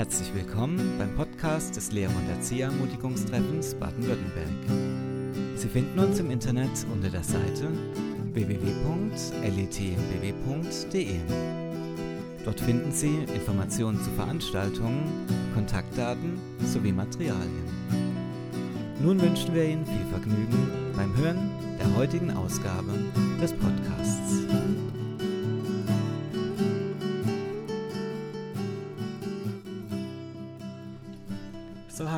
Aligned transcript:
Herzlich 0.00 0.32
willkommen 0.32 0.96
beim 0.98 1.14
Podcast 1.14 1.76
des 1.76 1.92
Lehrer- 1.92 2.16
und 2.16 2.26
Erzieherermutigungstreffens 2.30 3.74
Baden-Württemberg. 3.74 4.48
Sie 5.56 5.68
finden 5.68 5.98
uns 5.98 6.18
im 6.18 6.30
Internet 6.30 6.70
unter 6.90 7.10
der 7.10 7.22
Seite 7.22 7.68
www.letmbw.de. 8.32 9.20
Dort 12.46 12.60
finden 12.60 12.92
Sie 12.92 13.14
Informationen 13.34 14.02
zu 14.02 14.08
Veranstaltungen, 14.12 15.02
Kontaktdaten 15.52 16.40
sowie 16.64 16.92
Materialien. 16.92 17.68
Nun 19.02 19.20
wünschen 19.20 19.54
wir 19.54 19.66
Ihnen 19.66 19.84
viel 19.84 20.06
Vergnügen 20.08 20.94
beim 20.96 21.14
Hören 21.18 21.50
der 21.78 21.94
heutigen 21.94 22.30
Ausgabe 22.30 22.94
des 23.38 23.52
Podcasts. 23.52 24.46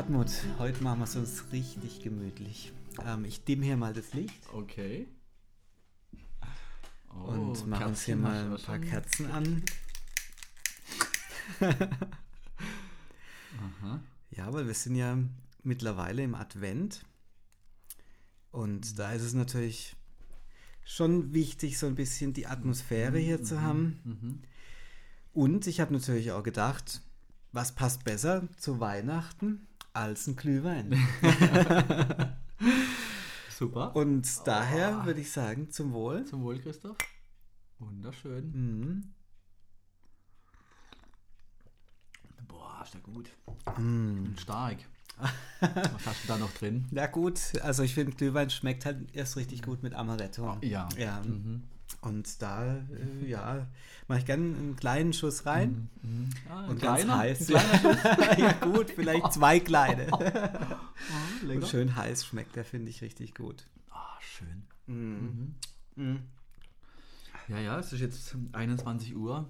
Hartmut, 0.02 0.32
heute 0.58 0.82
machen 0.82 0.98
wir 0.98 1.04
es 1.04 1.14
uns 1.14 1.52
richtig 1.52 2.02
gemütlich. 2.02 2.72
Ähm, 3.06 3.24
ich 3.24 3.44
dimm 3.44 3.62
hier 3.62 3.76
mal 3.76 3.94
das 3.94 4.12
Licht 4.14 4.34
Okay. 4.52 5.06
Oh, 7.08 7.28
und 7.28 7.68
mache 7.68 7.86
uns 7.86 8.02
hier 8.02 8.16
mal 8.16 8.52
ein 8.52 8.60
paar 8.60 8.80
Kerzen 8.80 9.30
an. 9.30 9.62
Aha. 11.60 12.00
Ja, 14.32 14.52
weil 14.52 14.66
wir 14.66 14.74
sind 14.74 14.96
ja 14.96 15.16
mittlerweile 15.62 16.24
im 16.24 16.34
Advent. 16.34 17.06
Und 18.50 18.98
da 18.98 19.12
ist 19.12 19.22
es 19.22 19.34
natürlich 19.34 19.94
schon 20.82 21.32
wichtig, 21.32 21.78
so 21.78 21.86
ein 21.86 21.94
bisschen 21.94 22.32
die 22.32 22.48
Atmosphäre 22.48 23.20
hier 23.20 23.44
zu 23.44 23.62
haben. 23.62 24.00
Mhm. 24.02 24.42
Und 25.32 25.68
ich 25.68 25.78
habe 25.78 25.92
natürlich 25.92 26.32
auch 26.32 26.42
gedacht, 26.42 27.02
was 27.52 27.70
passt 27.70 28.02
besser 28.02 28.48
zu 28.56 28.80
Weihnachten 28.80 29.68
als 29.92 30.26
ein 30.26 30.36
Glühwein? 30.36 30.98
Super. 33.50 33.94
Und 33.94 34.28
daher 34.46 35.04
würde 35.04 35.20
ich 35.20 35.30
sagen, 35.30 35.70
zum 35.70 35.92
Wohl. 35.92 36.24
Zum 36.24 36.42
Wohl, 36.42 36.58
Christoph. 36.58 36.96
Wunderschön. 37.78 38.50
Mhm. 38.52 39.14
Boah, 42.48 42.82
ist 42.84 42.94
ja 42.94 43.00
gut. 43.00 43.30
Und 43.76 44.36
stark. 44.40 44.78
Was 45.60 46.06
hast 46.06 46.24
du 46.24 46.28
da 46.28 46.38
noch 46.38 46.52
drin? 46.52 46.86
Ja 46.92 47.06
gut, 47.06 47.38
also 47.62 47.82
ich 47.82 47.94
finde, 47.94 48.12
Glühwein 48.12 48.50
schmeckt 48.50 48.84
halt 48.86 49.14
erst 49.14 49.36
richtig 49.36 49.62
gut 49.62 49.82
mit 49.82 49.94
Amaretto. 49.94 50.58
Ja. 50.62 50.88
Ja. 50.96 51.22
Mhm. 51.22 51.62
Und 52.02 52.42
da, 52.42 52.74
äh, 53.22 53.28
ja, 53.28 53.66
mache 54.08 54.18
ich 54.18 54.26
gerne 54.26 54.42
einen 54.42 54.76
kleinen 54.76 55.12
Schuss 55.12 55.46
rein. 55.46 55.88
Mhm. 56.02 56.30
Ah, 56.50 56.64
ein 56.64 56.70
Und 56.70 56.78
kleiner, 56.80 57.22
ganz 57.24 57.48
heiß. 57.48 57.48
Ja 58.38 58.52
gut, 58.54 58.90
vielleicht 58.90 59.32
zwei 59.32 59.60
kleine. 59.60 60.12
Ah, 60.12 60.76
Und 61.48 61.66
schön 61.66 61.94
heiß 61.94 62.26
schmeckt 62.26 62.56
der, 62.56 62.64
finde 62.64 62.90
ich 62.90 63.02
richtig 63.02 63.34
gut. 63.36 63.66
Ah, 63.90 64.18
schön. 64.20 64.64
Mhm. 64.86 65.54
Mhm. 65.94 66.18
Ja, 67.48 67.58
ja, 67.58 67.78
es 67.78 67.92
ist 67.92 68.00
jetzt 68.00 68.36
21 68.52 69.16
Uhr, 69.16 69.48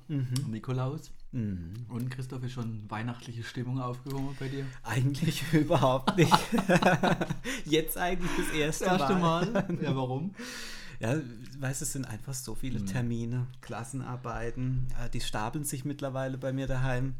Nikolaus. 0.49 1.11
Mhm. 1.33 1.73
Und 1.89 2.11
Christoph 2.11 2.43
ist 2.43 2.53
schon 2.53 2.91
weihnachtliche 2.91 3.43
Stimmung 3.45 3.81
aufgekommen 3.81 4.37
bei 4.39 4.49
dir. 4.49 4.67
Eigentlich 4.83 5.43
überhaupt 5.55 6.19
nicht. 6.19 6.37
Jetzt 7.65 7.97
eigentlich 7.97 8.31
das 8.37 8.55
erste, 8.55 8.85
Ja, 8.85 9.97
warum? 9.97 10.35
Ja, 11.03 11.17
weißt 11.59 11.81
du, 11.81 11.85
es 11.85 11.93
sind 11.93 12.05
einfach 12.07 12.33
so 12.33 12.55
viele 12.55 12.79
Mhm. 12.81 12.87
Termine, 12.87 13.47
Klassenarbeiten, 13.61 14.87
äh, 15.05 15.11
die 15.11 15.21
stapeln 15.21 15.65
sich 15.65 15.85
mittlerweile 15.85 16.39
bei 16.39 16.53
mir 16.53 16.67
daheim. 16.67 17.15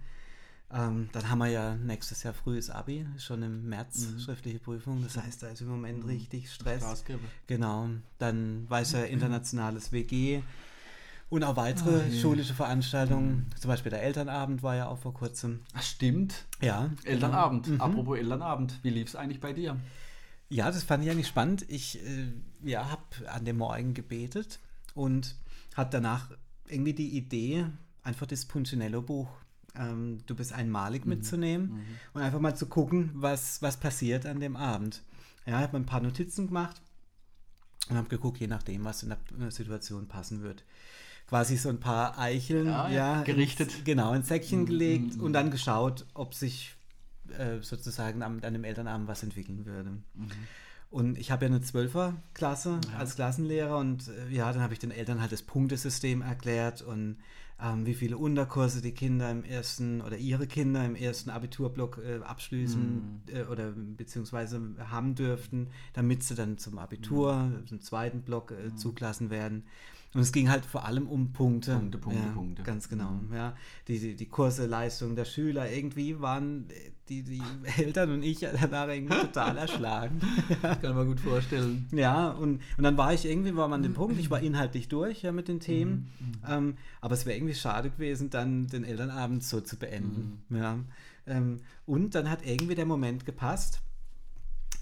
Ähm, 0.75 1.11
dann 1.13 1.29
haben 1.29 1.39
wir 1.39 1.49
ja 1.49 1.75
nächstes 1.75 2.23
Jahr 2.23 2.33
frühes 2.33 2.71
Abi, 2.71 3.07
schon 3.19 3.43
im 3.43 3.69
März 3.69 4.07
Mhm. 4.15 4.21
schriftliche 4.21 4.59
Prüfung. 4.59 5.03
Das 5.03 5.17
heißt, 5.19 5.43
da 5.43 5.49
ist 5.49 5.61
im 5.61 5.69
Moment 5.69 6.07
richtig 6.07 6.51
Stress. 6.51 6.79
Glasgeber. 6.81 7.21
Genau. 7.47 7.91
Dann 8.19 8.65
weiß 8.71 8.93
ja 8.93 9.03
internationales 9.03 9.93
WG 9.93 10.43
und 11.29 11.45
auch 11.45 11.57
weitere 11.57 12.09
je. 12.09 12.21
schulische 12.21 12.55
Veranstaltungen. 12.55 13.51
Zum 13.61 13.69
Beispiel 13.69 13.91
der 13.91 14.03
Elternabend 14.03 14.63
war 14.63 14.77
ja 14.77 14.87
auch 14.89 14.99
vor 14.99 15.13
kurzem. 15.13 15.61
Ach, 15.75 15.83
stimmt. 15.83 16.47
Ja. 16.63 16.89
Elternabend. 17.05 17.67
Mhm. 17.69 17.81
Apropos 17.81 18.17
Elternabend. 18.17 18.79
Wie 18.83 18.91
lief 18.91 19.09
es 19.09 19.17
eigentlich 19.17 19.41
bei 19.41 19.53
dir? 19.53 19.77
Ja, 20.53 20.67
das 20.71 20.83
fand 20.83 21.03
ich 21.03 21.11
eigentlich 21.11 21.29
spannend. 21.29 21.65
Ich 21.69 21.99
äh, 22.05 22.27
ja, 22.63 22.91
habe 22.91 23.31
an 23.31 23.47
dem 23.47 23.57
Morgen 23.57 23.95
gebetet 23.95 24.59
und 24.95 25.35
hatte 25.75 25.93
danach 25.93 26.31
irgendwie 26.69 26.93
die 26.93 27.17
Idee, 27.17 27.67
einfach 28.03 28.27
das 28.27 28.45
Punchinello-Buch 28.45 29.29
ähm, 29.75 30.19
Du 30.27 30.35
bist 30.35 30.53
einmalig 30.53 31.07
mitzunehmen 31.07 31.73
und 32.13 32.21
einfach 32.21 32.39
mal 32.41 32.55
zu 32.55 32.67
gucken, 32.67 33.11
was, 33.15 33.63
was 33.63 33.79
passiert 33.79 34.27
an 34.27 34.41
dem 34.41 34.57
Abend. 34.57 35.03
Ja, 35.47 35.57
ich 35.57 35.63
habe 35.63 35.79
mir 35.79 35.85
ein 35.85 35.87
paar 35.87 36.03
Notizen 36.03 36.49
gemacht 36.49 36.83
und 37.89 37.97
habe 37.97 38.09
geguckt, 38.11 38.39
je 38.39 38.47
nachdem, 38.47 38.85
was 38.85 39.03
in 39.03 39.15
der 39.39 39.51
Situation 39.51 40.07
passen 40.07 40.43
wird. 40.43 40.65
Quasi 41.29 41.57
so 41.57 41.71
ein 41.71 41.81
paar 41.81 42.19
Eicheln 42.19 42.67
Ja, 42.67 42.89
ja, 42.91 43.17
ja, 43.17 43.23
gerichtet. 43.23 43.73
Ins, 43.75 43.85
genau, 43.85 44.13
ins 44.13 44.29
Säckchen 44.29 44.61
Mhm, 44.61 44.67
gelegt 44.67 45.17
mhm, 45.17 45.23
und 45.23 45.33
dann 45.33 45.51
geschaut, 45.51 46.05
ob 46.13 46.35
sich 46.35 46.75
äh, 47.39 47.61
sozusagen 47.63 48.23
am, 48.23 48.41
an 48.43 48.53
dem 48.53 48.65
Elternabend 48.65 49.09
was 49.09 49.23
entwickeln 49.23 49.65
würde. 49.67 49.91
Und 50.91 51.17
ich 51.19 51.31
habe 51.31 51.47
ja 51.47 51.51
eine 51.51 51.63
Zwölferklasse 51.63 52.79
Ja. 52.93 52.99
als 52.99 53.15
Klassenlehrer 53.15 53.79
und 53.79 54.09
äh, 54.09 54.29
ja, 54.35 54.53
dann 54.53 54.63
habe 54.63 54.75
ich 54.75 54.79
den 54.79 54.91
Eltern 54.91 55.21
halt 55.21 55.33
das 55.33 55.43
Punktesystem 55.43 56.21
erklärt 56.23 56.83
und 56.83 57.17
ähm, 57.63 57.87
wie 57.87 57.95
viele 57.95 58.19
Unterkurse 58.19 58.83
die 58.83 58.93
Kinder 58.93 59.31
im 59.31 59.45
ersten 59.45 60.01
oder 60.03 60.19
ihre 60.19 60.47
Kinder 60.47 60.85
im 60.85 60.97
ersten 60.97 61.31
Abiturblock 61.31 61.99
äh, 62.05 62.19
abschließen 62.23 63.23
äh, 63.33 63.43
oder 63.45 63.73
beziehungsweise 63.73 64.61
haben 64.91 65.15
dürften, 65.15 65.69
damit 65.95 66.25
sie 66.25 66.35
dann 66.35 66.59
zum 66.59 66.79
Abitur, 66.79 67.63
zum 67.67 67.81
zweiten 67.81 68.23
Block 68.23 68.51
äh, 68.51 68.75
zugelassen 68.75 69.31
werden. 69.31 69.65
Und 70.15 70.21
es 70.21 70.31
ging 70.33 70.51
halt 70.51 70.67
vor 70.67 70.85
allem 70.85 71.07
um 71.09 71.33
Punkte. 71.33 71.75
Punkte, 71.75 71.97
Punkte, 71.99 72.23
ja, 72.23 72.33
Punkte. 72.33 72.63
Ganz 72.63 72.89
genau. 72.89 73.13
Mhm. 73.13 73.35
Ja, 73.35 73.57
die, 73.89 73.99
die, 73.99 74.15
die 74.15 74.27
Kurse, 74.27 74.67
Leistungen 74.67 75.17
der 75.17 75.25
Schüler, 75.25 75.71
irgendwie 75.71 76.21
waren 76.21 76.69
die, 77.09 77.23
die 77.23 77.43
Eltern 77.79 78.11
und 78.13 78.23
ich 78.23 78.41
danach 78.41 78.89
irgendwie 78.89 79.17
total 79.17 79.57
erschlagen. 79.57 80.21
Das 80.61 80.81
kann 80.83 80.95
man 80.95 81.07
gut 81.07 81.21
vorstellen. 81.21 81.89
Ja, 81.93 82.29
und, 82.31 82.61
und 82.77 82.85
dann 82.85 82.99
war 82.99 83.15
ich 83.15 83.25
irgendwie, 83.25 83.57
war 83.57 83.69
man 83.69 83.81
an 83.81 83.83
dem 83.83 83.95
Punkt, 83.95 84.19
ich 84.21 84.31
war 84.31 84.41
inhaltlich 84.41 84.89
durch 84.89 85.23
ja, 85.23 85.33
mit 85.33 85.49
den 85.49 85.61
Themen, 85.61 86.11
Mhm, 86.19 86.33
ähm, 86.49 86.77
aber 87.01 87.15
es 87.15 87.25
wäre 87.25 87.37
irgendwie 87.37 87.55
schade 87.55 87.91
gewesen, 87.91 88.29
dann 88.29 88.67
den 88.67 88.85
Elternabend 88.85 89.43
so 89.43 89.61
zu 89.61 89.79
beenden. 89.79 90.43
Mhm. 90.49 90.57
Ja, 90.57 90.79
ähm, 91.27 91.61
und 91.87 92.15
dann 92.15 92.29
hat 92.29 92.45
irgendwie 92.45 92.75
der 92.75 92.87
Moment 92.87 93.25
gepasst, 93.25 93.81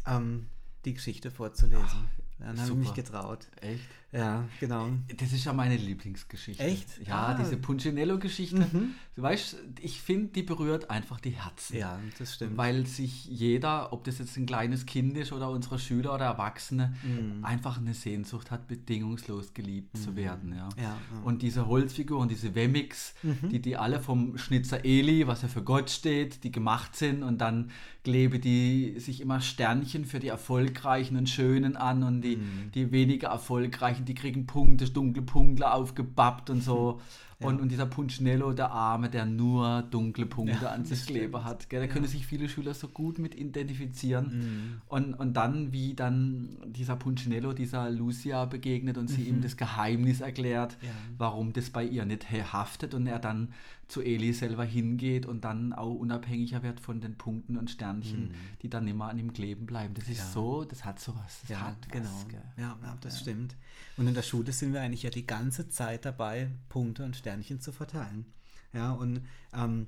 ähm, 0.07 0.47
die 0.85 0.95
Geschichte 0.95 1.31
vorzulesen. 1.31 2.09
dann 2.39 2.59
habe 2.59 2.71
ich 2.71 2.77
mich 2.77 2.95
getraut. 2.95 3.47
Echt? 3.61 3.85
Ja, 4.13 4.45
genau. 4.59 4.89
Das 5.19 5.33
ist 5.33 5.45
ja 5.45 5.53
meine 5.53 5.77
Lieblingsgeschichte. 5.77 6.63
Echt? 6.65 7.07
Ja, 7.07 7.27
Ah. 7.29 7.35
diese 7.35 7.57
Punchinello-Geschichte. 7.57 8.67
Du 9.15 9.23
weißt, 9.23 9.57
ich 9.81 10.01
finde, 10.01 10.29
die 10.33 10.43
berührt 10.43 10.91
einfach 10.91 11.21
die 11.21 11.31
Herzen. 11.31 11.77
Ja, 11.77 11.99
das 12.19 12.35
stimmt. 12.35 12.57
Weil 12.57 12.87
sich 12.87 13.27
jeder, 13.27 13.93
ob 13.93 14.03
das 14.05 14.19
jetzt 14.19 14.37
ein 14.37 14.47
kleines 14.47 14.87
Kind 14.87 15.17
ist 15.17 15.31
oder 15.33 15.49
unsere 15.51 15.79
Schüler 15.79 16.15
oder 16.15 16.25
Erwachsene, 16.25 16.95
Mhm. 17.05 17.45
einfach 17.45 17.79
eine 17.79 17.95
Sehnsucht 17.95 18.51
hat, 18.51 18.67
bedingungslos 18.67 19.55
geliebt 19.55 19.97
zu 19.97 20.17
werden. 20.17 20.55
Ja. 20.57 20.69
Ja, 20.77 20.83
ja. 20.83 20.99
Und 21.23 21.43
diese 21.43 21.67
Holzfiguren, 21.67 22.29
diese 22.29 22.55
Wemmix, 22.57 23.15
die, 23.23 23.61
die 23.61 23.77
alle 23.77 24.01
vom 24.01 24.37
Schnitzer 24.39 24.85
Eli, 24.85 25.27
was 25.29 25.43
ja 25.43 25.49
für 25.49 25.63
Gott 25.63 25.89
steht, 25.91 26.43
die 26.43 26.51
gemacht 26.51 26.97
sind 26.97 27.23
und 27.23 27.39
dann 27.41 27.71
klebe 28.03 28.39
die 28.39 28.99
sich 28.99 29.21
immer 29.21 29.41
Sternchen 29.41 30.05
für 30.07 30.19
die 30.21 30.29
Erfolgreichen 30.29 31.17
und 31.17 31.29
Schönen 31.29 31.77
an 31.77 32.03
und 32.03 32.23
die, 32.23 32.39
die 32.75 32.91
weniger 32.93 33.29
Erfolgreichen, 33.29 34.00
die 34.05 34.15
kriegen 34.15 34.47
Punkte, 34.47 34.89
dunkle 34.91 35.23
Punkte 35.23 35.73
aufgebappt 35.73 36.51
und 36.51 36.63
so. 36.63 37.01
Und, 37.43 37.59
und 37.59 37.71
dieser 37.73 37.87
Punchinello, 37.87 38.53
der 38.53 38.71
Arme, 38.71 39.09
der 39.09 39.25
nur 39.25 39.81
dunkle 39.91 40.27
Punkte 40.27 40.59
Ja, 40.67 40.73
an 40.73 40.85
sich 40.85 40.99
das 40.99 41.07
klebe 41.07 41.39
stimmt. 41.39 41.45
hat. 41.47 41.71
Gell? 41.71 41.81
Da 41.81 41.87
können 41.87 42.07
sich 42.07 42.27
viele 42.27 42.51
Schüler 42.51 42.75
so 42.75 42.87
gut 42.89 43.19
mit 43.19 43.35
identifizieren. 43.35 44.27
Mhm. 44.27 44.81
Und, 44.89 45.15
und 45.15 45.33
dann, 45.39 45.73
wie 45.73 45.95
dann 45.95 46.59
dieser 46.67 46.97
Punchinello 46.97 47.55
dieser 47.55 47.89
Lucia 47.89 48.45
begegnet 48.45 48.99
und 48.99 49.09
sie 49.09 49.23
ihm 49.23 49.41
das 49.41 49.57
Geheimnis 49.57 50.21
erklärt, 50.21 50.77
Ja. 50.83 50.91
warum 51.17 51.55
das 51.55 51.71
bei 51.71 51.83
ihr 51.83 52.05
nicht 52.05 52.31
haftet 52.31 52.93
und 52.93 53.07
er 53.07 53.19
dann 53.19 53.55
zu 53.91 54.03
Eli 54.03 54.33
selber 54.33 54.65
hingeht 54.65 55.27
und 55.27 55.45
dann 55.45 55.73
auch 55.73 55.95
unabhängiger 55.95 56.63
wird 56.63 56.81
von 56.81 57.01
den 57.01 57.17
Punkten 57.17 57.57
und 57.57 57.71
Sternchen, 57.71 58.31
die 58.63 58.69
dann 58.71 58.87
immer 58.89 59.09
an 59.09 59.19
ihm 59.19 59.33
kleben 59.33 59.67
bleiben. 59.67 59.95
Das 59.95 60.09
ist 60.09 60.19
Ja. 60.19 60.25
so, 60.27 60.65
das 60.65 60.85
hat 60.85 61.01
sowas. 61.01 61.41
Das 61.43 61.51
Ja, 61.51 61.61
hat 61.63 61.77
was, 61.83 61.93
genau. 61.93 62.25
gell? 62.29 62.43
Ja, 62.57 62.79
ja, 62.83 62.99
das 63.01 63.21
stimmt. 63.21 63.57
Und 63.97 64.07
in 64.07 64.15
der 64.15 64.23
Schule 64.23 64.53
sind 64.53 64.73
wir 64.73 64.81
eigentlich 64.81 65.03
ja 65.03 65.11
die 65.11 65.27
ganze 65.27 65.69
Zeit 65.69 66.05
dabei, 66.05 66.51
Punkte 66.69 67.05
und 67.05 67.17
Sternchen 67.17 67.61
zu 67.61 67.73
verteilen. 67.73 68.27
Ja, 68.73 68.93
und 68.93 69.23
ähm, 69.53 69.87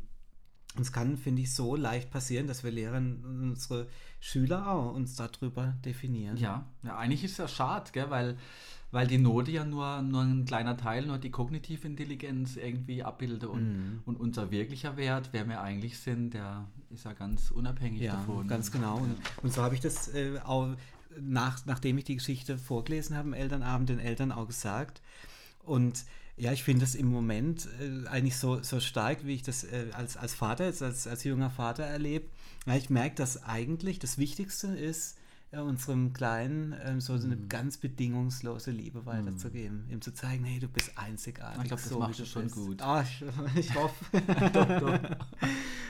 Und 0.75 0.83
es 0.83 0.93
kann, 0.93 1.17
finde 1.17 1.43
ich, 1.43 1.55
so 1.55 1.77
leicht 1.77 2.11
passieren, 2.11 2.47
dass 2.47 2.65
wir 2.65 2.71
Lehrer 2.71 2.97
und 2.97 3.25
unsere 3.25 3.89
Schüler 4.21 4.71
auch 4.71 4.95
uns 4.95 5.17
darüber 5.17 5.75
definieren. 5.85 6.37
Ja, 6.37 6.67
ja 6.83 6.97
eigentlich 6.97 7.25
ist 7.25 7.33
es 7.33 7.39
ja 7.39 7.49
schade, 7.49 7.91
gell? 7.93 8.11
weil 8.11 8.37
weil 8.93 9.07
die 9.07 9.19
Note 9.19 9.51
ja 9.51 9.65
nur, 9.65 10.03
nur 10.03 10.21
ein 10.21 10.45
kleiner 10.45 10.77
Teil, 10.77 11.07
nur 11.07 11.17
die 11.17 11.31
kognitive 11.31 11.87
Intelligenz 11.87 12.57
irgendwie 12.57 13.03
abbildet 13.03 13.49
und, 13.49 13.63
mm. 13.63 14.03
und 14.05 14.21
unser 14.21 14.51
wirklicher 14.51 14.99
Wert, 14.99 15.31
wer 15.33 15.49
wir 15.49 15.63
eigentlich 15.63 15.99
sind, 15.99 16.35
der 16.35 16.67
ist 16.91 17.07
ja 17.07 17.15
ganz 17.15 17.51
unabhängig 17.51 18.03
ja, 18.03 18.13
davon. 18.13 18.47
ganz 18.47 18.71
genau. 18.71 18.99
Und, 18.99 19.17
und 19.43 19.53
so 19.53 19.63
habe 19.63 19.75
ich 19.75 19.81
das 19.81 20.09
äh, 20.15 20.39
auch, 20.45 20.69
nach, 21.19 21.65
nachdem 21.65 21.97
ich 21.97 22.05
die 22.05 22.17
Geschichte 22.17 22.59
vorgelesen 22.59 23.17
habe, 23.17 23.29
im 23.29 23.35
Elternabend 23.35 23.89
den 23.89 23.99
Eltern 23.99 24.31
auch 24.31 24.47
gesagt. 24.47 25.01
Und 25.65 26.05
ja, 26.37 26.53
ich 26.53 26.63
finde 26.63 26.81
das 26.85 26.95
im 26.95 27.09
Moment 27.09 27.69
äh, 27.81 28.09
eigentlich 28.09 28.37
so, 28.37 28.63
so 28.63 28.81
stark, 28.81 29.27
wie 29.27 29.35
ich 29.35 29.43
das 29.43 29.65
äh, 29.65 29.87
als, 29.93 30.17
als 30.17 30.35
Vater, 30.35 30.65
als, 30.65 30.83
als 31.07 31.25
junger 31.25 31.51
Vater 31.51 31.85
erlebe. 31.85 32.27
Ja, 32.67 32.77
ich 32.77 32.91
merke, 32.91 33.17
dass 33.17 33.43
eigentlich 33.43 33.99
das 33.99 34.19
Wichtigste 34.19 34.69
ist, 34.69 35.19
äh, 35.53 35.61
unserem 35.61 36.15
Kleinen 36.15 36.75
ähm, 36.85 37.01
so 37.01 37.13
eine 37.13 37.37
mhm. 37.37 37.49
ganz 37.49 37.77
bedingungslose 37.77 38.71
Liebe 38.71 39.05
weiterzugeben. 39.05 39.85
Mhm. 39.85 39.93
Ihm 39.93 40.01
zu 40.01 40.15
zeigen, 40.15 40.45
hey, 40.45 40.59
du 40.59 40.69
bist 40.69 40.97
einzigartig. 40.97 41.63
Ich 41.63 41.69
glaube, 41.69 41.83
das 41.83 41.91
so, 41.91 41.99
machst 41.99 42.21
du 42.21 42.25
schon 42.25 42.45
bist. 42.45 42.55
gut. 42.55 42.83
Ah, 42.83 43.03
ich, 43.55 43.69
ich 43.69 43.75
hoffe. 43.75 44.05
doch, 44.53 44.81
doch. 44.81 45.01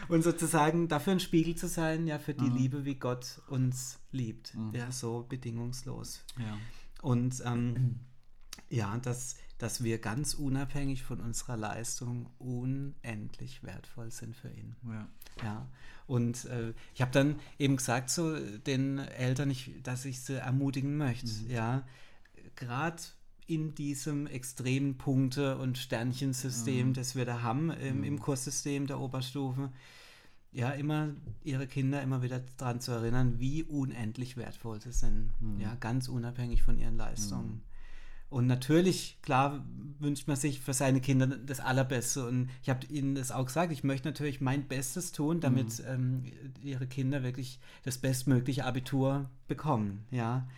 Und 0.08 0.24
sozusagen 0.24 0.88
dafür 0.88 1.12
ein 1.12 1.20
Spiegel 1.20 1.54
zu 1.54 1.68
sein, 1.68 2.08
ja, 2.08 2.18
für 2.18 2.34
die 2.34 2.50
mhm. 2.50 2.56
Liebe, 2.56 2.84
wie 2.84 2.96
Gott 2.96 3.40
uns 3.46 4.00
liebt. 4.10 4.54
Mhm. 4.54 4.74
Ja, 4.74 4.90
so 4.90 5.24
bedingungslos. 5.28 6.24
Ja. 6.38 6.58
Und 7.00 7.42
ähm, 7.46 8.00
ja, 8.68 8.96
dass, 8.98 9.36
dass 9.62 9.84
wir 9.84 9.98
ganz 9.98 10.34
unabhängig 10.34 11.04
von 11.04 11.20
unserer 11.20 11.56
Leistung 11.56 12.26
unendlich 12.38 13.62
wertvoll 13.62 14.10
sind 14.10 14.34
für 14.34 14.50
ihn. 14.50 14.74
Ja. 14.88 15.08
Ja, 15.42 15.66
und 16.06 16.44
äh, 16.46 16.74
ich 16.94 17.00
habe 17.00 17.12
dann 17.12 17.36
eben 17.58 17.76
gesagt 17.76 18.10
zu 18.10 18.38
den 18.58 18.98
Eltern, 18.98 19.50
ich, 19.50 19.82
dass 19.82 20.04
ich 20.04 20.20
sie 20.20 20.38
ermutigen 20.38 20.98
möchte, 20.98 21.26
mhm. 21.26 21.50
ja, 21.50 21.86
gerade 22.56 23.02
in 23.46 23.74
diesem 23.74 24.26
extremen 24.26 24.98
Punkte- 24.98 25.56
und 25.56 25.78
Sternchensystem, 25.78 26.88
mhm. 26.88 26.94
das 26.94 27.14
wir 27.16 27.24
da 27.24 27.42
haben 27.42 27.70
im, 27.70 27.98
mhm. 27.98 28.04
im 28.04 28.20
Kurssystem 28.20 28.86
der 28.86 29.00
Oberstufe, 29.00 29.70
ja, 30.52 30.70
immer 30.70 31.14
ihre 31.44 31.66
Kinder 31.66 32.02
immer 32.02 32.22
wieder 32.22 32.42
daran 32.58 32.80
zu 32.80 32.92
erinnern, 32.92 33.38
wie 33.38 33.62
unendlich 33.62 34.36
wertvoll 34.36 34.82
sie 34.82 34.92
sind, 34.92 35.30
mhm. 35.40 35.60
ja, 35.60 35.76
ganz 35.76 36.08
unabhängig 36.08 36.62
von 36.62 36.78
ihren 36.78 36.96
Leistungen. 36.96 37.62
Und 38.32 38.46
natürlich, 38.46 39.18
klar, 39.20 39.62
wünscht 39.98 40.26
man 40.26 40.36
sich 40.36 40.60
für 40.60 40.72
seine 40.72 41.02
Kinder 41.02 41.26
das 41.26 41.60
Allerbeste. 41.60 42.26
Und 42.26 42.48
ich 42.62 42.70
habe 42.70 42.86
ihnen 42.86 43.14
das 43.14 43.30
auch 43.30 43.44
gesagt, 43.44 43.70
ich 43.72 43.84
möchte 43.84 44.08
natürlich 44.08 44.40
mein 44.40 44.66
Bestes 44.66 45.12
tun, 45.12 45.40
damit 45.40 45.80
mhm. 45.80 45.84
ähm, 45.86 46.32
ihre 46.62 46.86
Kinder 46.86 47.22
wirklich 47.22 47.60
das 47.84 47.98
bestmögliche 47.98 48.64
Abitur 48.64 49.28
bekommen. 49.48 50.06
Ja. 50.10 50.48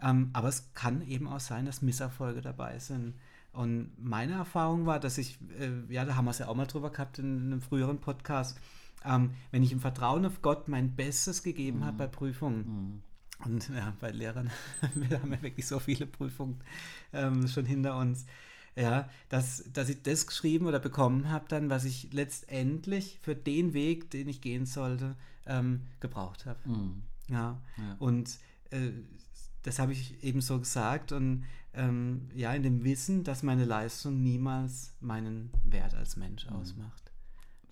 Ähm, 0.00 0.30
aber 0.32 0.48
es 0.48 0.72
kann 0.72 1.06
eben 1.06 1.28
auch 1.28 1.40
sein, 1.40 1.66
dass 1.66 1.82
Misserfolge 1.82 2.40
dabei 2.40 2.78
sind. 2.78 3.14
Und 3.52 3.90
meine 3.98 4.32
Erfahrung 4.32 4.86
war, 4.86 4.98
dass 4.98 5.18
ich, 5.18 5.38
äh, 5.60 5.92
ja, 5.92 6.06
da 6.06 6.16
haben 6.16 6.24
wir 6.24 6.30
es 6.30 6.38
ja 6.38 6.48
auch 6.48 6.56
mal 6.56 6.66
drüber 6.66 6.90
gehabt 6.90 7.18
in 7.18 7.52
einem 7.52 7.60
früheren 7.60 8.00
Podcast, 8.00 8.58
ähm, 9.04 9.32
wenn 9.50 9.62
ich 9.62 9.72
im 9.72 9.80
Vertrauen 9.80 10.24
auf 10.24 10.40
Gott 10.40 10.68
mein 10.68 10.96
Bestes 10.96 11.42
gegeben 11.42 11.80
mhm. 11.80 11.84
habe 11.84 11.98
bei 11.98 12.06
Prüfungen, 12.06 12.58
mhm 12.58 13.02
und 13.44 13.68
ja, 13.70 13.94
bei 14.00 14.10
Lehrern, 14.10 14.50
wir 14.94 15.20
haben 15.20 15.32
ja 15.32 15.42
wirklich 15.42 15.66
so 15.66 15.78
viele 15.78 16.06
Prüfungen 16.06 16.60
ähm, 17.12 17.46
schon 17.48 17.66
hinter 17.66 17.96
uns. 17.98 18.26
Ja, 18.76 19.08
dass, 19.28 19.64
dass 19.72 19.88
ich 19.88 20.02
das 20.02 20.28
geschrieben 20.28 20.66
oder 20.66 20.78
bekommen 20.78 21.30
habe, 21.30 21.46
dann, 21.48 21.68
was 21.68 21.84
ich 21.84 22.12
letztendlich 22.12 23.18
für 23.22 23.34
den 23.34 23.72
Weg, 23.72 24.08
den 24.10 24.28
ich 24.28 24.40
gehen 24.40 24.66
sollte, 24.66 25.16
ähm, 25.46 25.82
gebraucht 25.98 26.46
habe. 26.46 26.60
Mhm. 26.64 27.02
Ja. 27.28 27.60
ja. 27.76 27.96
Und 27.98 28.38
äh, 28.70 28.90
das 29.62 29.80
habe 29.80 29.92
ich 29.92 30.22
eben 30.22 30.40
so 30.40 30.60
gesagt 30.60 31.10
und 31.10 31.44
ähm, 31.74 32.28
ja, 32.34 32.52
in 32.54 32.62
dem 32.62 32.84
Wissen, 32.84 33.24
dass 33.24 33.42
meine 33.42 33.64
Leistung 33.64 34.22
niemals 34.22 34.94
meinen 35.00 35.50
Wert 35.64 35.94
als 35.94 36.16
Mensch 36.16 36.46
mhm. 36.46 36.56
ausmacht. 36.56 37.07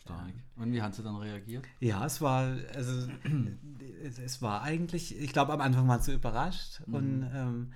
Stark. 0.07 0.35
Und 0.57 0.73
wie 0.73 0.81
hast 0.81 0.99
du 0.99 1.03
dann 1.03 1.17
reagiert? 1.17 1.65
Ja, 1.81 2.07
es 2.07 2.21
war, 2.21 2.57
also 2.75 3.09
es, 4.03 4.19
es 4.19 4.43
war 4.43 4.63
eigentlich, 4.63 5.19
ich 5.19 5.33
glaube 5.33 5.53
am 5.53 5.61
Anfang 5.61 5.89
war 5.89 5.99
es 5.99 6.07
so 6.07 6.13
überrascht 6.13 6.81
mhm. 6.87 6.95
und 6.95 7.31
ähm, 7.35 7.73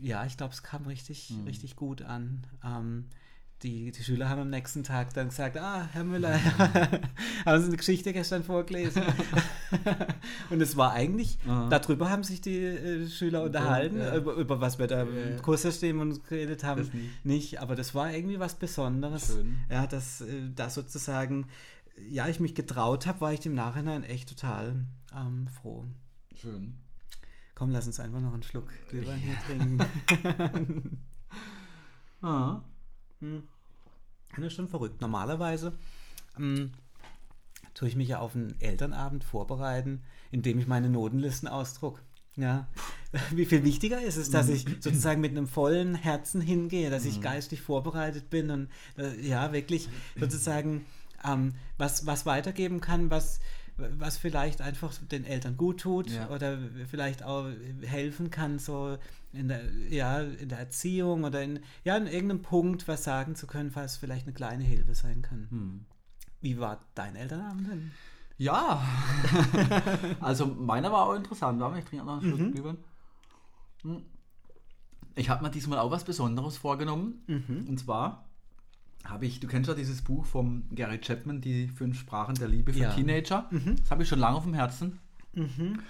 ja, 0.00 0.24
ich 0.24 0.36
glaube, 0.36 0.52
es 0.52 0.62
kam 0.62 0.86
richtig, 0.86 1.30
mhm. 1.30 1.44
richtig 1.44 1.76
gut 1.76 2.02
an. 2.02 2.46
Ähm, 2.64 3.06
die, 3.64 3.90
die 3.90 4.04
Schüler 4.04 4.28
haben 4.28 4.42
am 4.42 4.50
nächsten 4.50 4.84
Tag 4.84 5.14
dann 5.14 5.30
gesagt, 5.30 5.56
ah, 5.56 5.88
Herr 5.92 6.04
Müller, 6.04 6.38
haben 7.46 7.62
Sie 7.62 7.68
eine 7.68 7.76
Geschichte 7.76 8.12
gestern 8.12 8.44
vorgelesen? 8.44 9.02
und 10.50 10.60
es 10.60 10.76
war 10.76 10.92
eigentlich, 10.92 11.38
Aha. 11.48 11.68
darüber 11.70 12.10
haben 12.10 12.22
sich 12.22 12.42
die 12.42 12.58
äh, 12.58 13.08
Schüler 13.08 13.42
unterhalten, 13.42 13.98
ja. 13.98 14.14
über, 14.16 14.34
über, 14.34 14.60
was 14.60 14.78
wir 14.78 14.86
da 14.86 15.02
im 15.02 15.40
Kurssystem 15.40 15.98
und 15.98 16.28
geredet 16.28 16.62
haben, 16.62 16.90
nicht. 17.24 17.60
aber 17.60 17.74
das 17.74 17.94
war 17.94 18.12
irgendwie 18.12 18.38
was 18.38 18.54
Besonderes. 18.54 19.28
Schön. 19.28 19.56
Ja, 19.70 19.86
dass 19.86 20.20
äh, 20.20 20.50
da 20.54 20.68
sozusagen, 20.68 21.46
ja, 22.10 22.28
ich 22.28 22.40
mich 22.40 22.54
getraut 22.54 23.06
habe, 23.06 23.22
war 23.22 23.32
ich 23.32 23.46
im 23.46 23.54
Nachhinein 23.54 24.04
echt 24.04 24.28
total 24.28 24.84
ähm, 25.16 25.48
froh. 25.48 25.86
Schön. 26.34 26.74
Komm, 27.54 27.70
lass 27.70 27.86
uns 27.86 27.98
einfach 27.98 28.20
noch 28.20 28.34
einen 28.34 28.42
Schluck 28.42 28.68
Glühwein 28.90 29.20
hier 29.20 29.36
trinken. 29.46 30.98
ah. 32.22 32.60
Hm. 33.20 33.44
Das 34.36 34.46
ist 34.46 34.52
schon 34.54 34.68
verrückt. 34.68 35.00
Normalerweise 35.00 35.72
ähm, 36.38 36.72
tue 37.74 37.88
ich 37.88 37.96
mich 37.96 38.08
ja 38.08 38.18
auf 38.20 38.34
einen 38.34 38.60
Elternabend 38.60 39.24
vorbereiten, 39.24 40.02
indem 40.30 40.58
ich 40.58 40.66
meine 40.66 40.88
Notenlisten 40.88 41.48
ausdrucke. 41.48 42.00
Ja, 42.36 42.66
wie 43.30 43.44
viel 43.44 43.62
wichtiger 43.62 44.02
ist 44.02 44.16
es, 44.16 44.30
dass 44.30 44.48
ich 44.48 44.64
sozusagen 44.80 45.20
mit 45.20 45.30
einem 45.30 45.46
vollen 45.46 45.94
Herzen 45.94 46.40
hingehe, 46.40 46.90
dass 46.90 47.04
ich 47.04 47.18
mhm. 47.18 47.22
geistig 47.22 47.62
vorbereitet 47.62 48.28
bin 48.30 48.50
und 48.50 48.68
äh, 48.98 49.20
ja, 49.20 49.52
wirklich 49.52 49.88
sozusagen 50.18 50.84
ähm, 51.24 51.54
was, 51.78 52.06
was 52.06 52.26
weitergeben 52.26 52.80
kann, 52.80 53.10
was, 53.10 53.40
was 53.76 54.18
vielleicht 54.18 54.60
einfach 54.60 54.92
den 55.10 55.24
Eltern 55.24 55.56
gut 55.56 55.80
tut 55.80 56.10
ja. 56.10 56.28
oder 56.30 56.58
vielleicht 56.88 57.22
auch 57.22 57.46
helfen 57.82 58.30
kann, 58.30 58.58
so 58.58 58.98
in 59.32 59.48
der, 59.48 59.64
ja, 59.90 60.20
in 60.20 60.48
der 60.48 60.58
Erziehung 60.58 61.24
oder 61.24 61.42
in, 61.42 61.60
ja, 61.82 61.96
in 61.96 62.06
irgendeinem 62.06 62.42
Punkt 62.42 62.86
was 62.86 63.02
sagen 63.02 63.34
zu 63.34 63.46
können, 63.46 63.72
falls 63.72 63.92
es 63.92 63.98
vielleicht 63.98 64.26
eine 64.26 64.34
kleine 64.34 64.62
Hilfe 64.62 64.94
sein 64.94 65.22
kann. 65.22 65.48
Hm. 65.50 65.84
Wie 66.40 66.58
war 66.58 66.84
dein 66.94 67.16
Elternabend 67.16 67.68
denn? 67.68 67.90
Ja, 68.36 68.82
also 70.20 70.46
meiner 70.46 70.92
war 70.92 71.06
auch 71.06 71.14
interessant. 71.14 71.62
Ich 71.78 71.84
trinke 71.84 72.04
noch 72.04 72.20
einen 72.20 72.22
Schluck 72.22 72.40
mhm. 72.40 72.52
Glühwein. 72.52 72.78
Hm. 73.82 74.02
Ich 75.16 75.28
habe 75.28 75.42
mir 75.42 75.50
diesmal 75.50 75.78
auch 75.78 75.90
was 75.90 76.04
Besonderes 76.04 76.56
vorgenommen. 76.56 77.22
Mhm. 77.26 77.66
Und 77.68 77.78
zwar 77.78 78.24
habe 79.04 79.26
ich, 79.26 79.40
du 79.40 79.46
kennst 79.46 79.68
ja 79.68 79.74
dieses 79.74 80.02
Buch 80.02 80.24
von 80.24 80.64
Gary 80.74 80.98
Chapman, 80.98 81.40
die 81.40 81.68
fünf 81.68 81.98
Sprachen 81.98 82.34
der 82.34 82.48
Liebe 82.48 82.72
für 82.72 82.80
ja. 82.80 82.92
Teenager. 82.92 83.46
Mhm. 83.50 83.76
Das 83.76 83.90
habe 83.90 84.02
ich 84.02 84.08
schon 84.08 84.18
lange 84.18 84.36
auf 84.36 84.44
dem 84.44 84.54
Herzen. 84.54 84.98
Mhm. 85.34 85.80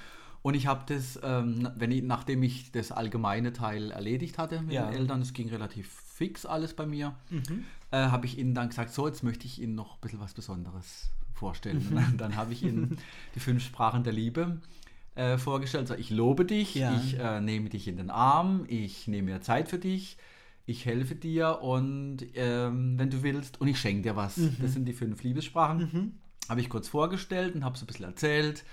Und 0.43 0.55
ich 0.55 0.67
habe 0.67 0.83
das, 0.87 1.19
ähm, 1.23 1.69
wenn 1.77 1.91
ich, 1.91 2.03
nachdem 2.03 2.43
ich 2.43 2.71
das 2.71 2.93
allgemeine 2.93 3.53
Teil 3.53 3.91
erledigt 3.91 4.37
hatte 4.37 4.61
mit 4.61 4.73
ja. 4.73 4.91
den 4.91 5.01
Eltern, 5.01 5.23
es 5.23 5.33
ging 5.33 5.49
relativ 5.49 5.89
fix 5.89 6.45
alles 6.45 6.75
bei 6.75 6.87
mir, 6.87 7.15
mhm. 7.31 7.65
äh, 7.91 7.97
habe 7.97 8.27
ich 8.27 8.39
ihnen 8.39 8.55
dann 8.55 8.69
gesagt, 8.69 8.93
so, 8.93 9.07
jetzt 9.07 9.23
möchte 9.23 9.47
ich 9.47 9.61
ihnen 9.61 9.75
noch 9.75 9.95
ein 9.95 10.01
bisschen 10.03 10.21
was 10.21 10.35
Besonderes 10.35 11.11
vorstellen. 11.33 11.87
Mhm. 11.91 11.97
Und 11.97 12.21
dann 12.21 12.37
habe 12.37 12.53
ich 12.53 12.63
ihnen 12.63 12.99
die 13.35 13.41
fünf 13.41 13.65
Sprachen 13.65 14.05
der 14.05 14.13
Liebe 14.13 14.59
äh, 15.15 15.39
vorgestellt. 15.39 15.89
So, 15.89 15.95
ich 15.95 16.11
lobe 16.11 16.45
dich, 16.45 16.75
ja. 16.75 16.95
ich 16.97 17.19
äh, 17.19 17.41
nehme 17.41 17.69
dich 17.71 17.89
in 17.89 17.97
den 17.97 18.11
Arm, 18.11 18.65
ich 18.69 19.09
nehme 19.09 19.33
mir 19.33 19.41
Zeit 19.41 19.69
für 19.69 19.79
dich, 19.79 20.19
ich 20.67 20.87
helfe 20.87 21.15
dir 21.15 21.61
und 21.61 22.19
ähm, 22.35 22.99
wenn 22.99 23.11
du 23.11 23.23
willst 23.23 23.61
und 23.61 23.69
ich 23.69 23.79
schenke 23.79 24.03
dir 24.03 24.17
was. 24.17 24.39
Mhm. 24.39 24.57
Das 24.61 24.73
sind 24.73 24.87
die 24.87 24.95
fünf 24.95 25.23
Liebessprachen. 25.23 25.79
Mhm. 25.79 26.13
Habe 26.49 26.61
ich 26.61 26.69
kurz 26.69 26.89
vorgestellt 26.89 27.55
und 27.55 27.65
habe 27.65 27.77
so 27.77 27.85
ein 27.85 27.87
bisschen 27.87 28.07
erzählt, 28.07 28.65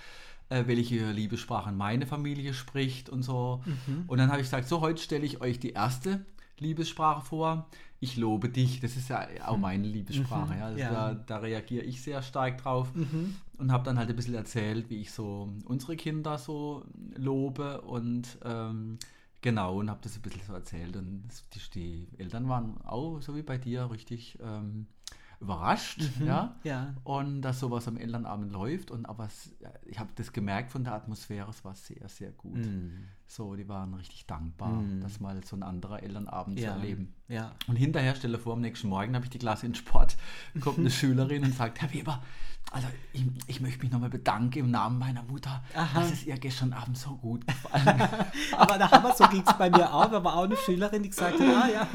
äh, 0.50 0.64
welche 0.68 1.12
Liebessprachen 1.12 1.76
meine 1.76 2.06
Familie 2.06 2.54
spricht 2.54 3.10
und 3.10 3.24
so. 3.24 3.62
Mhm. 3.66 4.04
Und 4.08 4.18
dann 4.18 4.30
habe 4.30 4.40
ich 4.40 4.48
gesagt, 4.48 4.68
so 4.68 4.82
heute 4.82 5.02
stelle 5.02 5.26
ich 5.26 5.42
euch 5.42 5.60
die 5.60 5.72
erste 5.72 6.26
Liebessprache 6.60 7.26
vor. 7.26 7.68
Ich 8.00 8.18
lobe 8.18 8.50
dich, 8.50 8.80
das 8.80 8.96
ist 8.96 9.10
ja 9.10 9.28
auch 9.46 9.56
mhm. 9.56 9.62
meine 9.62 9.88
Liebessprache. 9.88 10.54
Mhm. 10.54 10.60
Ja. 10.60 10.66
Also 10.66 10.80
ja. 10.80 10.92
Da, 10.92 11.14
da, 11.14 11.38
reagiere 11.38 11.84
ich 11.84 12.02
sehr 12.02 12.22
stark 12.22 12.58
drauf 12.60 12.94
mhm. 12.96 13.36
und 13.58 13.72
habe 13.72 13.84
dann 13.84 13.98
halt 13.98 14.10
ein 14.10 14.16
bisschen 14.16 14.34
erzählt, 14.34 14.90
wie 14.90 15.02
ich 15.02 15.12
so 15.12 15.50
unsere 15.66 15.96
Kinder 15.98 16.38
so 16.38 16.84
lobe 17.16 17.82
und 17.82 18.38
ähm, 18.44 18.98
Genau, 19.42 19.80
und 19.80 19.90
habe 19.90 20.00
das 20.04 20.16
ein 20.16 20.22
bisschen 20.22 20.44
so 20.46 20.54
erzählt. 20.54 20.96
Und 20.96 21.24
die, 21.54 21.60
die, 21.74 22.20
Eltern 22.20 22.48
waren 22.48 22.80
auch, 22.82 23.22
so 23.22 23.36
wie 23.36 23.42
bei 23.42 23.58
dir, 23.58 23.90
richtig 23.90 24.38
ähm, 24.42 24.88
überrascht, 25.40 26.02
mhm, 26.20 26.28
ja? 26.28 26.56
ja. 26.64 26.96
Und 27.04 27.42
dass 27.42 27.60
sowas 27.60 27.88
am 27.88 27.98
Elternabend 27.98 28.52
läuft. 28.52 28.92
Und 28.92 29.08
aber 29.08 29.26
es, 29.26 29.56
ich 29.86 30.00
habe 30.00 30.12
das 30.16 30.32
gemerkt 30.32 30.72
von 30.72 30.84
der 30.84 30.94
Atmosphäre, 30.94 31.50
es 31.50 31.66
war 31.66 31.74
sehr, 31.74 32.08
sehr 32.08 32.32
gut. 32.32 32.58
Mhm. 32.58 33.08
So, 33.34 33.56
die 33.56 33.70
waren 33.70 33.94
richtig 33.94 34.26
dankbar, 34.26 34.68
Mhm. 34.74 35.00
das 35.02 35.22
mal 35.22 35.42
so 35.46 35.56
ein 35.56 35.64
anderer 35.64 36.04
Elternabend 36.04 36.60
Ja. 36.60 36.74
zu 36.74 36.80
erleben. 36.80 37.14
Ja. 37.30 37.54
Und 37.68 37.78
hinterher, 37.78 38.14
stelle 38.16 38.38
vor, 38.38 38.52
am 38.56 38.60
nächsten 38.60 38.90
Morgen 38.90 39.16
habe 39.16 39.24
ich 39.24 39.30
die 39.30 39.38
Klasse 39.40 39.66
in 39.68 39.74
Sport, 39.74 40.18
kommt 40.62 40.80
eine 40.80 40.92
Schülerin 40.92 41.46
und 41.46 41.56
sagt, 41.56 41.82
Herr 41.82 41.94
Weber, 41.94 42.22
also 42.74 42.88
ich, 43.14 43.24
ich 43.48 43.62
möchte 43.62 43.84
mich 43.84 43.92
nochmal 43.94 44.10
bedanken 44.10 44.60
im 44.60 44.72
Namen 44.72 45.00
meiner 45.00 45.24
Mutter, 45.24 45.64
Aha. 45.74 46.02
dass 46.02 46.12
es 46.12 46.26
ihr 46.26 46.36
gestern 46.38 46.74
Abend 46.74 46.98
so 46.98 47.16
gut 47.16 47.48
gefallen 47.48 48.00
hat. 48.02 48.34
Aber 48.58 48.78
da 48.78 48.92
haben 48.92 49.04
wir, 49.06 49.16
so 49.16 49.26
ging 49.30 49.44
es 49.48 49.54
bei 49.58 49.70
mir 49.70 49.94
auch. 49.94 50.12
Da 50.12 50.22
war 50.26 50.36
auch 50.36 50.44
eine 50.44 50.58
Schülerin, 50.58 51.02
die 51.02 51.10
gesagt 51.10 51.40
hat, 51.40 51.48
ah 51.48 51.70
ja, 51.70 51.88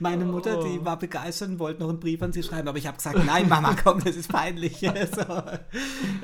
meine 0.00 0.24
Mutter, 0.24 0.60
die 0.64 0.84
war 0.84 0.98
begeistert 0.98 1.50
und 1.50 1.58
wollte 1.60 1.82
noch 1.82 1.88
einen 1.88 2.00
Brief 2.00 2.20
an 2.20 2.32
sie 2.32 2.42
schreiben. 2.42 2.66
Aber 2.66 2.78
ich 2.78 2.88
habe 2.88 2.96
gesagt, 2.96 3.24
nein, 3.24 3.48
Mama, 3.48 3.76
komm, 3.80 4.02
das 4.02 4.16
ist 4.16 4.28
peinlich. 4.28 4.78
so. 4.80 4.86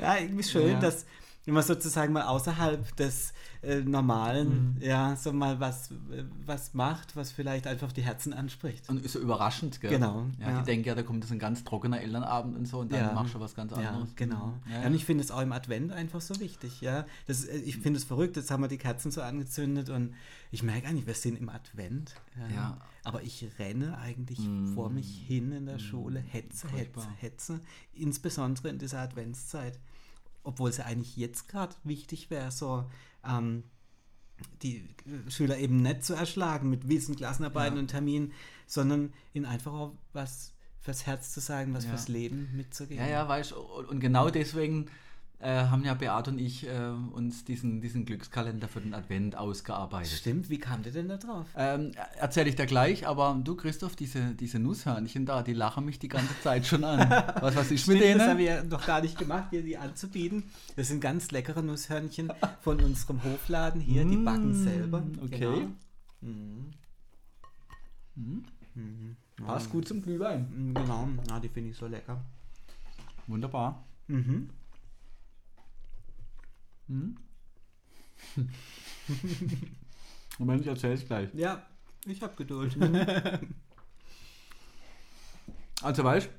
Ja, 0.01 0.17
irgendwie 0.19 0.43
schön, 0.43 0.71
Ja. 0.73 0.79
dass 0.81 1.05
wenn 1.47 1.53
man 1.53 1.63
sozusagen 1.63 2.11
mal 2.13 2.23
außerhalb 2.23 2.95
des 2.97 3.33
äh, 3.63 3.79
Normalen, 3.79 4.77
ja, 4.81 5.15
so 5.15 5.31
mal 5.31 5.59
was, 5.61 5.91
äh, 5.91 6.23
was 6.45 6.73
macht, 6.73 7.15
was 7.15 7.31
vielleicht 7.31 7.65
einfach 7.67 7.91
die 7.93 8.01
Herzen 8.03 8.33
anspricht. 8.33 8.87
Und 8.89 9.03
ist 9.03 9.13
so 9.13 9.19
überraschend, 9.19 9.79
gell? 9.81 9.89
Genau, 9.91 10.27
Ja, 10.39 10.49
ja. 10.51 10.59
Die 10.59 10.65
denken 10.65 10.87
ja, 10.89 10.93
da 10.95 11.03
kommt 11.03 11.23
das 11.23 11.31
ein 11.31 11.39
ganz 11.39 11.63
trockener 11.63 12.01
Elternabend 12.01 12.55
und 12.57 12.65
so 12.67 12.79
und 12.79 12.91
dann 12.91 12.99
Ja. 12.99 13.13
machst 13.13 13.33
du 13.33 13.39
was 13.39 13.55
ganz 13.55 13.71
Ja, 13.71 13.77
anderes. 13.77 14.09
genau. 14.17 14.53
Ja, 14.69 14.81
Ja, 14.81 14.87
und 14.87 14.93
ich 14.93 15.05
finde 15.05 15.23
es 15.23 15.31
auch 15.31 15.41
im 15.41 15.53
Advent 15.53 15.91
einfach 15.93 16.19
so 16.21 16.37
wichtig, 16.41 16.81
ja. 16.81 17.05
Das, 17.27 17.45
äh, 17.45 17.57
ich 17.59 17.77
finde 17.77 17.97
es 17.97 18.03
verrückt, 18.03 18.35
jetzt 18.35 18.51
haben 18.51 18.61
wir 18.61 18.67
die 18.67 18.77
Kerzen 18.77 19.09
so 19.09 19.21
angezündet 19.21 19.89
und 19.89 20.13
ich 20.51 20.63
merke 20.63 20.87
eigentlich, 20.87 21.07
wir 21.07 21.13
sind 21.13 21.39
im 21.39 21.47
Advent. 21.49 22.13
Ja. 22.53 22.77
Aber 23.05 23.23
ich 23.23 23.45
renne 23.57 23.97
eigentlich 23.97 24.39
Mm. 24.39 24.73
vor 24.73 24.89
mich 24.89 25.23
hin 25.25 25.53
in 25.53 25.65
der 25.65 25.79
Schule, 25.79 26.19
hetze, 26.19 26.67
hetze, 26.67 26.67
furchtbar. 26.67 27.07
hetze, 27.19 27.59
insbesondere 27.93 28.67
in 28.67 28.77
dieser 28.79 28.99
Adventszeit. 28.99 29.79
Obwohl 30.47 30.69
es 30.69 30.77
ja 30.77 30.85
eigentlich 30.85 31.17
jetzt 31.17 31.49
gerade 31.49 31.75
wichtig 31.83 32.29
wäre, 32.29 32.51
so 32.51 32.85
ähm, 33.27 33.63
die 34.61 34.77
äh, 35.05 35.29
Schüler 35.29 35.57
eben 35.57 35.81
nicht 35.81 36.03
zu 36.05 36.13
erschlagen 36.13 36.69
mit 36.69 36.87
Wissen, 36.87 37.15
Klassenarbeiten 37.17 37.75
Ja. 37.75 37.81
und 37.81 37.87
Terminen, 37.89 38.31
sondern 38.65 39.13
ihnen 39.33 39.45
einfach 39.45 39.73
auch 39.73 39.93
was 40.13 40.53
fürs 40.79 41.05
Herz 41.05 41.33
zu 41.33 41.41
sagen, 41.41 41.73
was 41.73 41.83
Ja. 41.83 41.89
fürs 41.89 42.07
Leben 42.07 42.49
mitzugeben. 42.55 43.03
Ja, 43.03 43.09
ja, 43.09 43.27
weißt 43.27 43.51
du, 43.51 43.55
und 43.57 43.89
und 43.89 43.99
genau 43.99 44.29
deswegen 44.29 44.85
äh, 45.39 45.65
haben 45.65 45.83
ja 45.85 45.93
Beat 45.93 46.27
und 46.27 46.39
ich 46.39 46.65
äh, 46.67 46.89
uns 47.13 47.45
diesen, 47.45 47.79
diesen 47.79 48.05
Glückskalender 48.05 48.67
für 48.67 48.81
den 48.81 48.93
Advent 48.95 49.35
ausgearbeitet. 49.37 50.11
Stimmt, 50.11 50.49
wie 50.49 50.57
kam 50.57 50.81
der 50.83 50.91
denn 50.91 51.07
da 51.09 51.17
drauf? 51.17 51.45
Ähm, 51.55 51.91
Erzähle 52.19 52.49
ich 52.49 52.55
dir 52.55 52.65
gleich, 52.65 53.05
aber 53.07 53.39
du, 53.43 53.55
Christoph, 53.55 53.95
diese, 53.95 54.33
diese 54.33 54.57
Nusshörnchen 54.59 55.25
da, 55.27 55.43
die 55.43 55.53
lachen 55.53 55.85
mich 55.85 55.99
die 55.99 56.07
ganze 56.07 56.33
Zeit 56.41 56.65
schon 56.65 56.83
an. 56.83 56.99
Was, 57.41 57.55
was 57.55 57.71
ist 57.71 57.87
mit 57.87 57.97
Stimmt, 57.97 58.15
das 58.19 58.27
haben 58.27 58.37
denen? 58.37 58.39
wir 58.39 58.45
ja 58.55 58.63
noch 58.63 58.85
gar 58.85 59.01
nicht 59.01 59.17
gemacht, 59.17 59.47
hier 59.51 59.61
die 59.61 59.77
anzubieten. 59.77 60.43
Das 60.75 60.87
sind 60.87 61.01
ganz 61.01 61.29
leckere 61.31 61.61
Nusshörnchen 61.61 62.33
von 62.61 62.79
unserem 62.81 63.23
Hofladen 63.23 63.79
hier, 63.81 64.05
die 64.05 64.17
backen 64.17 64.51
Mm, 64.51 64.63
selber. 64.63 65.03
okay. 65.23 65.37
Genau. 65.39 65.67
Mhm. 66.21 66.71
Mhm. 68.73 69.15
Passt 69.45 69.69
gut 69.69 69.87
zum 69.87 70.01
Glühwein. 70.01 70.47
Mhm, 70.51 70.73
Genau, 70.73 71.07
na, 71.27 71.39
die 71.39 71.49
finde 71.49 71.69
ich 71.71 71.77
so 71.77 71.85
lecker. 71.87 72.19
Wunderbar. 73.27 73.83
Mhm. 74.07 74.49
Mhm. 76.87 77.17
Moment, 80.39 80.61
ich 80.61 80.67
erzähl's 80.67 81.05
gleich. 81.05 81.29
Ja, 81.33 81.65
ich 82.05 82.21
habe 82.21 82.35
Geduld. 82.35 82.77
Also 85.83 86.03
weißt 86.03 86.29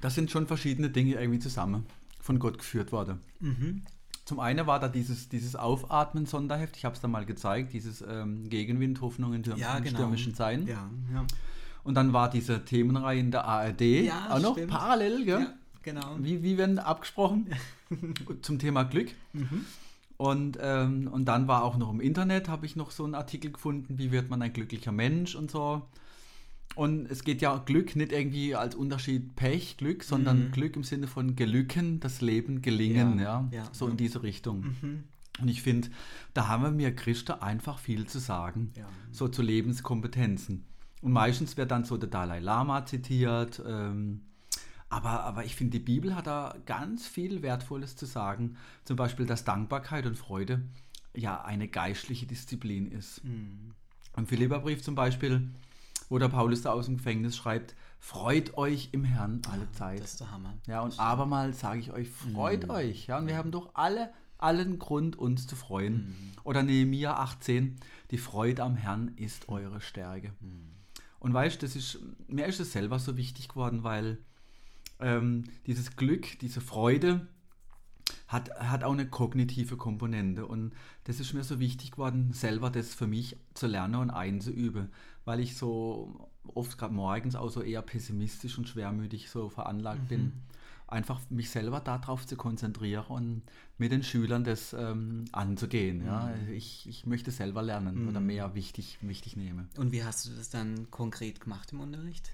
das 0.00 0.14
sind 0.14 0.30
schon 0.30 0.46
verschiedene 0.46 0.90
Dinge 0.90 1.14
irgendwie 1.14 1.38
zusammen 1.38 1.86
von 2.20 2.38
Gott 2.38 2.58
geführt 2.58 2.92
worden. 2.92 3.20
mhm. 3.40 3.82
Zum 4.26 4.40
einen 4.40 4.66
war 4.66 4.80
da 4.80 4.88
dieses, 4.88 5.28
dieses 5.28 5.54
Aufatmen-Sonderheft, 5.54 6.76
ich 6.78 6.84
habe 6.86 6.94
es 6.94 7.00
da 7.02 7.08
mal 7.08 7.26
gezeigt, 7.26 7.74
dieses 7.74 8.00
ähm, 8.06 8.48
Gegenwind, 8.48 9.02
Hoffnung 9.02 9.34
in, 9.34 9.44
Stürm 9.44 9.58
Ja, 9.58 9.78
genau. 9.80 9.98
stürmischen 9.98 10.34
Zeiten. 10.34 10.66
Ja, 10.66 10.90
ja. 11.12 11.26
Und 11.82 11.94
dann 11.94 12.12
war 12.14 12.30
diese 12.30 12.64
Themenreihe 12.64 13.20
in 13.20 13.30
der 13.30 13.44
ARD 13.44 13.80
Ja, 13.82 14.28
auch 14.30 14.40
noch 14.40 14.52
stimmt. 14.54 14.70
parallel, 14.70 15.24
gell? 15.26 15.40
ja 15.40 15.54
genau. 15.84 16.16
Wie, 16.18 16.42
wie 16.42 16.58
werden 16.58 16.78
abgesprochen 16.78 17.46
zum 18.42 18.58
Thema 18.58 18.82
Glück. 18.84 19.12
Mhm. 19.32 19.64
Und, 20.16 20.58
ähm, 20.60 21.08
und 21.08 21.24
dann 21.26 21.48
war 21.48 21.64
auch 21.64 21.76
noch 21.76 21.90
im 21.92 22.00
Internet, 22.00 22.48
habe 22.48 22.66
ich 22.66 22.76
noch 22.76 22.90
so 22.92 23.04
einen 23.04 23.14
Artikel 23.14 23.50
gefunden, 23.52 23.98
wie 23.98 24.10
wird 24.12 24.30
man 24.30 24.42
ein 24.42 24.52
glücklicher 24.52 24.92
Mensch 24.92 25.34
und 25.34 25.50
so. 25.50 25.82
Und 26.76 27.08
es 27.10 27.22
geht 27.24 27.40
ja 27.42 27.56
Glück 27.58 27.94
nicht 27.94 28.10
irgendwie 28.12 28.54
als 28.56 28.74
Unterschied 28.74 29.36
Pech, 29.36 29.76
Glück, 29.76 30.02
sondern 30.02 30.46
Mhm. 30.46 30.50
Glück 30.52 30.76
im 30.76 30.82
Sinne 30.84 31.06
von 31.06 31.36
Gelücken, 31.36 32.00
das 32.00 32.20
Leben 32.20 32.62
gelingen, 32.62 33.18
Ja, 33.18 33.46
ja, 33.52 33.58
ja, 33.58 33.68
so 33.72 33.84
ja. 33.86 33.90
in 33.92 33.96
diese 33.96 34.22
Richtung. 34.22 34.74
Mhm. 34.80 35.04
Und 35.40 35.48
ich 35.48 35.62
finde, 35.62 35.88
da 36.32 36.46
haben 36.48 36.62
wir 36.62 36.70
mir 36.70 36.94
Christen 36.94 37.32
einfach 37.40 37.78
viel 37.78 38.06
zu 38.06 38.18
sagen, 38.18 38.72
Ja. 38.76 38.86
so 39.12 39.28
zu 39.28 39.42
Lebenskompetenzen. 39.42 40.64
Und 41.02 41.12
meistens 41.12 41.56
wird 41.56 41.70
dann 41.70 41.84
so 41.84 41.96
der 41.96 42.08
Dalai 42.08 42.38
Lama 42.40 42.86
zitiert, 42.86 43.62
ähm, 43.66 44.22
aber, 44.90 45.24
aber 45.24 45.44
ich 45.44 45.56
finde, 45.56 45.78
die 45.78 45.84
Bibel 45.84 46.14
hat 46.14 46.26
da 46.26 46.54
ganz 46.66 47.06
viel 47.06 47.42
Wertvolles 47.42 47.96
zu 47.96 48.06
sagen. 48.06 48.56
Zum 48.84 48.96
Beispiel, 48.96 49.26
dass 49.26 49.44
Dankbarkeit 49.44 50.06
und 50.06 50.16
Freude 50.16 50.62
ja 51.14 51.42
eine 51.42 51.68
geistliche 51.68 52.26
Disziplin 52.26 52.90
ist. 52.90 53.24
Mhm. 53.24 53.72
Im 54.16 54.26
Philipperbrief 54.26 54.82
zum 54.82 54.94
Beispiel, 54.94 55.48
wo 56.08 56.18
der 56.18 56.28
Paulus 56.28 56.62
da 56.62 56.72
aus 56.72 56.86
dem 56.86 56.96
Gefängnis 56.98 57.36
schreibt, 57.36 57.74
freut 57.98 58.56
euch 58.56 58.90
im 58.92 59.04
Herrn 59.04 59.42
alle 59.50 59.70
Zeit. 59.72 60.00
Das 60.00 60.12
ist 60.12 60.20
der 60.20 60.30
Hammer. 60.30 60.54
Ja, 60.66 60.80
und 60.82 60.98
abermals 61.00 61.60
sage 61.60 61.80
ich 61.80 61.92
euch, 61.92 62.08
freut 62.10 62.64
Mhm. 62.64 62.70
euch. 62.70 63.06
Ja, 63.06 63.18
und 63.18 63.26
wir 63.26 63.36
haben 63.36 63.50
doch 63.50 63.70
alle 63.74 64.12
allen 64.38 64.78
Grund, 64.78 65.16
uns 65.16 65.46
zu 65.46 65.56
freuen. 65.56 66.08
Mhm. 66.08 66.32
Oder 66.44 66.62
Nehemiah 66.62 67.14
18, 67.14 67.76
die 68.10 68.18
Freude 68.18 68.62
am 68.62 68.76
Herrn 68.76 69.08
ist 69.16 69.48
eure 69.48 69.80
Stärke. 69.80 70.32
Mhm. 70.40 70.70
Und 71.18 71.32
weißt 71.32 71.62
du, 71.62 71.66
das 71.66 71.74
ist, 71.74 71.98
mir 72.28 72.46
ist 72.46 72.60
es 72.60 72.72
selber 72.72 72.98
so 72.98 73.16
wichtig 73.16 73.48
geworden, 73.48 73.82
weil 73.82 74.18
ähm, 75.04 75.44
dieses 75.66 75.96
Glück, 75.96 76.38
diese 76.40 76.60
Freude 76.60 77.26
hat, 78.26 78.50
hat 78.58 78.84
auch 78.84 78.92
eine 78.92 79.06
kognitive 79.06 79.76
Komponente. 79.76 80.46
Und 80.46 80.72
das 81.04 81.20
ist 81.20 81.34
mir 81.34 81.44
so 81.44 81.60
wichtig 81.60 81.92
geworden, 81.92 82.32
selber 82.32 82.70
das 82.70 82.94
für 82.94 83.06
mich 83.06 83.36
zu 83.52 83.66
lernen 83.66 83.96
und 83.96 84.10
einzuüben, 84.10 84.88
weil 85.24 85.40
ich 85.40 85.56
so 85.56 86.28
oft 86.54 86.78
gerade 86.78 86.94
morgens 86.94 87.36
auch 87.36 87.50
so 87.50 87.62
eher 87.62 87.82
pessimistisch 87.82 88.58
und 88.58 88.68
schwermütig 88.68 89.30
so 89.30 89.48
veranlagt 89.48 90.08
bin. 90.08 90.32
Einfach 90.86 91.20
mich 91.30 91.50
selber 91.50 91.80
darauf 91.80 92.26
zu 92.26 92.36
konzentrieren 92.36 93.06
und 93.08 93.42
mit 93.78 93.90
den 93.90 94.02
Schülern 94.02 94.44
das 94.44 94.74
ähm, 94.74 95.24
anzugehen. 95.32 96.04
Ja? 96.04 96.32
Ich, 96.52 96.86
ich 96.88 97.06
möchte 97.06 97.30
selber 97.30 97.62
lernen 97.62 98.06
oder 98.08 98.20
mehr 98.20 98.54
wichtig, 98.54 98.98
wichtig 99.00 99.36
nehmen. 99.36 99.68
Und 99.76 99.92
wie 99.92 100.04
hast 100.04 100.26
du 100.26 100.30
das 100.30 100.50
dann 100.50 100.90
konkret 100.90 101.40
gemacht 101.40 101.72
im 101.72 101.80
Unterricht? 101.80 102.32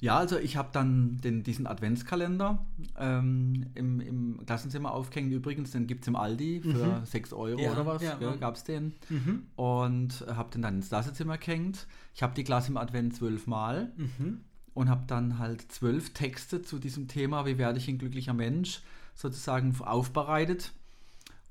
Ja, 0.00 0.16
also 0.16 0.38
ich 0.38 0.56
habe 0.56 0.70
dann 0.72 1.18
den, 1.18 1.42
diesen 1.42 1.66
Adventskalender 1.66 2.64
ähm, 2.98 3.66
im, 3.74 4.00
im 4.00 4.40
Klassenzimmer 4.46 4.92
aufgehängt. 4.92 5.30
Übrigens, 5.32 5.72
den 5.72 5.86
gibt 5.86 6.02
es 6.02 6.08
im 6.08 6.16
Aldi 6.16 6.62
für 6.62 7.02
6 7.04 7.32
Euro 7.34 7.60
Ja, 7.60 7.72
oder 7.72 7.84
was. 7.84 8.02
ja. 8.02 8.16
gell, 8.16 8.38
gab 8.38 8.54
es 8.56 8.64
den. 8.64 8.94
Mhm. 9.10 9.42
Und 9.56 10.24
habe 10.26 10.50
den 10.50 10.62
dann 10.62 10.76
ins 10.76 10.88
Klassenzimmer 10.88 11.36
gehängt. 11.36 11.86
Ich 12.14 12.22
habe 12.22 12.34
die 12.34 12.44
Klasse 12.44 12.70
im 12.70 12.78
Advent 12.78 13.14
zwölfmal 13.14 13.92
Mhm. 13.96 14.40
und 14.72 14.88
habe 14.88 15.02
dann 15.06 15.38
halt 15.38 15.70
zwölf 15.70 16.14
Texte 16.14 16.62
zu 16.62 16.78
diesem 16.78 17.06
Thema, 17.06 17.44
wie 17.44 17.58
werde 17.58 17.78
ich 17.78 17.86
ein 17.88 17.98
glücklicher 17.98 18.32
Mensch, 18.34 18.80
sozusagen 19.14 19.74
aufbereitet. 19.80 20.72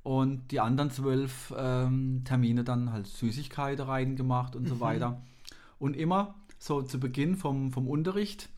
Und 0.01 0.51
die 0.51 0.59
anderen 0.59 0.89
zwölf 0.89 1.53
ähm, 1.55 2.21
Termine 2.25 2.63
dann 2.63 2.91
halt 2.91 3.05
Süßigkeiten 3.05 3.85
reingemacht 3.85 4.55
und 4.55 4.67
so 4.67 4.79
weiter. 4.79 5.21
Und 5.77 5.95
immer 5.95 6.33
so 6.59 6.81
zu 6.83 6.99
Beginn 6.99 7.35
vom, 7.35 7.71
vom 7.71 7.87
Unterricht, 7.87 8.49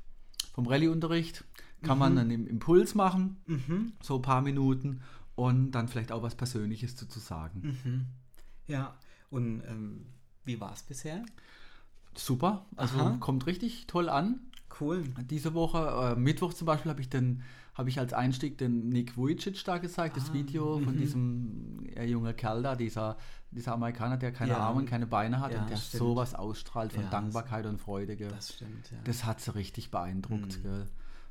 vom 0.53 0.67
Rallye-Unterricht, 0.67 1.45
kann 1.83 1.97
man 1.97 2.17
einen 2.17 2.45
Impuls 2.47 2.93
machen, 2.95 3.37
Mhm. 3.47 3.93
so 4.01 4.17
ein 4.17 4.21
paar 4.21 4.41
Minuten 4.41 5.01
und 5.35 5.71
dann 5.71 5.87
vielleicht 5.87 6.11
auch 6.11 6.21
was 6.21 6.35
Persönliches 6.35 6.95
dazu 6.95 7.19
sagen. 7.19 7.77
Mhm. 7.83 8.05
Ja, 8.67 8.93
und 9.29 9.61
ähm, 9.67 10.05
wie 10.45 10.59
war 10.59 10.73
es 10.73 10.83
bisher? 10.83 11.23
Super, 12.15 12.65
also 12.75 12.97
Aha. 12.99 13.17
kommt 13.19 13.45
richtig 13.47 13.87
toll 13.87 14.09
an. 14.09 14.39
Cool. 14.79 15.03
Diese 15.29 15.53
Woche, 15.53 16.13
äh, 16.15 16.19
Mittwoch 16.19 16.53
zum 16.53 16.65
Beispiel, 16.65 16.89
habe 16.91 17.01
ich 17.01 17.09
den 17.09 17.41
habe 17.73 17.89
ich 17.89 17.99
als 17.99 18.13
Einstieg 18.13 18.57
den 18.57 18.89
Nick 18.89 19.15
Vujicic 19.17 19.63
da 19.63 19.77
gezeigt, 19.77 20.17
das 20.17 20.29
Ah, 20.29 20.33
Video 20.33 20.79
von 20.79 20.95
mhm. 20.95 20.99
diesem 20.99 21.85
äh, 21.95 22.05
junge 22.05 22.33
Kerl 22.33 22.61
da, 22.63 22.75
dieser, 22.75 23.17
dieser 23.51 23.73
Amerikaner, 23.73 24.17
der 24.17 24.31
keine 24.33 24.51
Ja. 24.51 24.57
Arme 24.59 24.79
und 24.81 24.85
keine 24.87 25.07
Beine 25.07 25.39
hat 25.39 25.53
Ja, 25.53 25.61
und 25.61 25.69
der 25.69 25.77
stimmt. 25.77 25.99
sowas 25.99 26.35
ausstrahlt 26.35 26.91
von 26.93 27.03
Ja, 27.03 27.09
Dankbarkeit 27.09 27.65
und 27.65 27.79
Freude. 27.79 28.15
Gell. 28.17 28.29
Das 28.29 28.53
stimmt, 28.53 28.91
ja. 28.91 28.97
Das 29.05 29.23
hat 29.25 29.39
sie 29.39 29.55
richtig 29.55 29.89
beeindruckt. 29.91 30.59
Mhm. 30.59 30.63
Gell. 30.63 30.87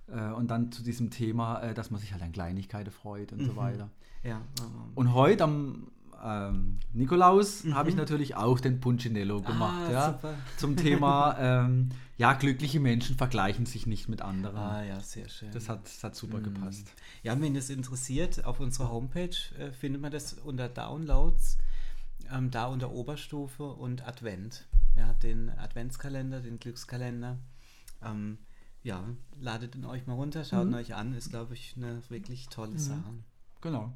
Äh, 0.08 0.32
Und 0.32 0.50
dann 0.50 0.72
zu 0.72 0.82
diesem 0.82 1.10
Thema, 1.10 1.60
äh, 1.60 1.74
dass 1.74 1.90
man 1.90 2.00
sich 2.00 2.12
halt 2.12 2.22
an 2.22 2.32
Kleinigkeiten 2.32 2.90
freut 2.90 3.32
und 3.32 3.44
so 3.44 3.52
Mhm. 3.52 3.56
weiter. 3.56 3.90
ja, 4.22 4.40
Und 4.94 5.12
heute 5.14 5.44
am 5.44 5.88
ähm, 6.22 6.78
Nikolaus 6.92 7.64
habe 7.72 7.88
ich 7.90 7.96
natürlich 7.96 8.34
auch 8.36 8.60
den 8.60 8.80
Punchinello 8.80 9.40
gemacht. 9.42 9.80
Mhm. 9.80 9.86
Ah, 9.88 9.90
ja, 9.92 10.12
super. 10.12 10.34
Zum 10.56 10.76
Thema, 10.76 11.36
ähm, 11.40 11.88
ja, 12.18 12.32
glückliche 12.34 12.80
Menschen 12.80 13.16
vergleichen 13.16 13.64
sich 13.66 13.86
nicht 13.86 14.08
mit 14.08 14.20
anderen. 14.22 14.56
ah 14.56 14.84
ja, 14.84 15.00
sehr 15.00 15.28
schön. 15.28 15.50
Das 15.52 15.68
hat, 15.68 15.84
das 15.84 16.04
hat 16.04 16.14
super 16.16 16.38
Mhm. 16.38 16.44
gepasst. 16.54 16.92
Ja, 17.22 17.40
wenn 17.40 17.54
das 17.54 17.70
interessiert, 17.70 18.44
auf 18.44 18.60
unserer 18.60 18.90
Homepage 18.90 19.36
äh, 19.58 19.72
findet 19.72 20.02
man 20.02 20.12
das 20.12 20.34
unter 20.34 20.68
Downloads. 20.68 21.58
ähm, 22.32 22.50
da 22.50 22.66
unter 22.66 22.90
Oberstufe 22.92 23.64
und 23.64 24.06
Advent. 24.06 24.66
Er 24.94 25.06
hat 25.08 25.22
den 25.22 25.48
Adventskalender, 25.50 26.40
den 26.40 26.58
Glückskalender. 26.60 27.38
Ähm, 28.04 28.38
ja, 28.82 29.02
ladet 29.40 29.74
ihn 29.74 29.84
euch 29.84 30.06
mal 30.06 30.14
runter, 30.14 30.44
schaut 30.44 30.66
ihn 30.68 30.74
euch 30.74 30.94
an. 30.94 31.12
Ist, 31.14 31.30
glaube 31.30 31.54
ich, 31.54 31.74
eine 31.76 32.02
wirklich 32.08 32.48
tolle 32.48 32.78
Sache. 32.78 33.02
Genau. 33.62 33.92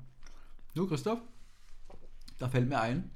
Du, 0.74 0.86
Christoph, 0.88 1.20
da 2.44 2.50
fällt 2.50 2.68
mir 2.68 2.78
ein, 2.80 3.10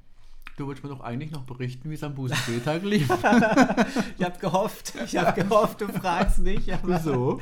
du 0.57 0.65
wolltest 0.65 0.83
mir 0.83 0.89
doch 0.89 1.01
eigentlich 1.01 1.29
noch 1.31 1.43
berichten, 1.43 1.89
wie 1.89 1.93
es 1.93 2.03
am 2.03 2.15
Busenseetag 2.15 2.81
lief. 2.83 3.07
Ich 4.17 4.25
habe 4.25 4.39
gehofft, 4.39 4.93
ich 5.05 5.15
habe 5.17 5.41
gehofft, 5.41 5.81
du 5.81 5.87
fragst 5.87 6.39
nicht. 6.39 6.67
Wieso? 6.83 7.39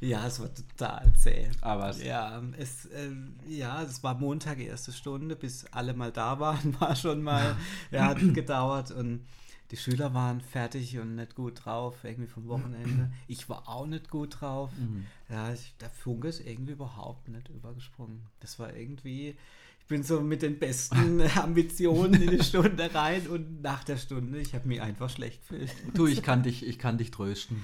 Ja, 0.00 0.26
es 0.26 0.40
war 0.40 0.48
total 0.54 1.12
zäh. 1.16 1.50
Aber 1.60 1.90
es- 1.90 2.02
ja, 2.02 2.40
es, 2.58 2.86
äh, 2.86 3.10
ja, 3.48 3.82
es 3.82 4.02
war 4.02 4.14
Montag, 4.18 4.58
erste 4.60 4.92
Stunde, 4.92 5.36
bis 5.36 5.66
alle 5.72 5.92
mal 5.94 6.12
da 6.12 6.38
waren, 6.40 6.76
war 6.80 6.94
schon 6.96 7.22
mal, 7.22 7.56
ja, 7.90 8.06
hat 8.06 8.18
gedauert 8.34 8.90
und 8.92 9.26
die 9.70 9.76
Schüler 9.76 10.14
waren 10.14 10.40
fertig 10.40 10.98
und 10.98 11.16
nicht 11.16 11.34
gut 11.34 11.64
drauf, 11.64 11.96
irgendwie 12.04 12.28
vom 12.30 12.46
Wochenende. 12.48 13.10
Ich 13.28 13.48
war 13.48 13.68
auch 13.68 13.86
nicht 13.86 14.08
gut 14.10 14.40
drauf. 14.40 14.70
Mhm. 14.78 15.06
Ja, 15.28 15.52
ich, 15.52 15.74
der 15.80 15.90
Funke 15.90 16.28
ist 16.28 16.40
irgendwie 16.46 16.72
überhaupt 16.72 17.28
nicht 17.28 17.48
übergesprungen. 17.48 18.22
Das 18.40 18.58
war 18.58 18.74
irgendwie, 18.74 19.36
ich 19.84 19.88
bin 19.88 20.02
so 20.02 20.22
mit 20.22 20.40
den 20.40 20.58
besten 20.58 21.20
Ambitionen 21.36 22.14
in 22.14 22.30
die 22.30 22.42
Stunde 22.42 22.94
rein 22.94 23.26
und 23.26 23.60
nach 23.60 23.84
der 23.84 23.98
Stunde, 23.98 24.40
ich 24.40 24.54
habe 24.54 24.66
mich 24.66 24.80
einfach 24.80 25.10
schlecht 25.10 25.42
gefühlt. 25.42 25.70
Du, 25.92 26.06
ich 26.06 26.22
kann 26.22 26.42
dich, 26.42 26.66
ich 26.66 26.78
kann 26.78 26.96
dich 26.96 27.10
trösten. 27.10 27.62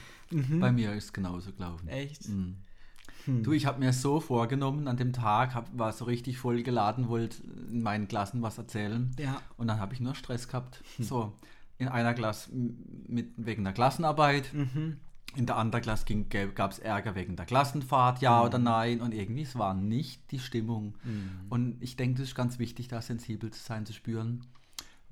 Bei 0.61 0.71
mir 0.71 0.93
ist 0.93 1.05
es 1.05 1.13
genauso 1.15 1.51
gelaufen. 1.51 1.89
Echt? 1.89 2.29
Mhm. 2.29 2.57
Hm. 3.25 3.43
Du, 3.43 3.53
ich 3.53 3.65
habe 3.65 3.81
mir 3.81 3.95
so 3.95 4.21
vorgenommen, 4.21 4.87
an 4.87 4.99
dem 4.99 5.15
Tag 5.15 5.55
hab, 5.55 5.77
war 5.77 5.95
so 5.95 6.05
richtig 6.05 6.37
voll 6.37 6.63
geladen, 6.63 7.09
wollte 7.09 7.39
in 7.71 7.81
meinen 7.83 8.07
Klassen 8.07 8.43
was 8.43 8.59
erzählen. 8.59 9.11
Ja. 9.19 9.41
Und 9.57 9.69
dann 9.69 9.81
habe 9.81 9.95
ich 9.95 10.01
nur 10.01 10.15
Stress 10.15 10.47
gehabt. 10.47 10.83
Hm. 10.97 11.05
So, 11.07 11.33
in 11.79 11.89
einer 11.89 12.13
Klasse 12.13 12.51
mit, 12.53 13.31
wegen 13.39 13.65
der 13.65 13.73
Klassenarbeit, 13.73 14.53
Mhm. 14.53 14.99
In 15.37 15.47
der 15.47 15.57
anderen 15.57 15.83
Klasse 15.83 16.05
gab 16.55 16.73
es 16.73 16.79
Ärger 16.81 17.15
wegen 17.15 17.37
der 17.37 17.47
Klassenfahrt, 17.47 18.21
ja 18.21 18.43
oder 18.43 18.59
nein. 18.59 19.01
Und 19.01 19.15
irgendwie, 19.15 19.43
es 19.43 19.57
war 19.57 19.75
nicht 19.75 20.31
die 20.33 20.39
Stimmung. 20.41 20.95
Und 21.49 21.77
ich 21.81 21.97
denke, 21.97 22.19
das 22.21 22.29
ist 22.31 22.35
ganz 22.35 22.59
wichtig, 22.59 22.89
da 22.89 23.01
sensibel 23.01 23.51
zu 23.51 23.61
sein, 23.63 23.87
zu 23.87 23.93
spüren, 23.93 24.45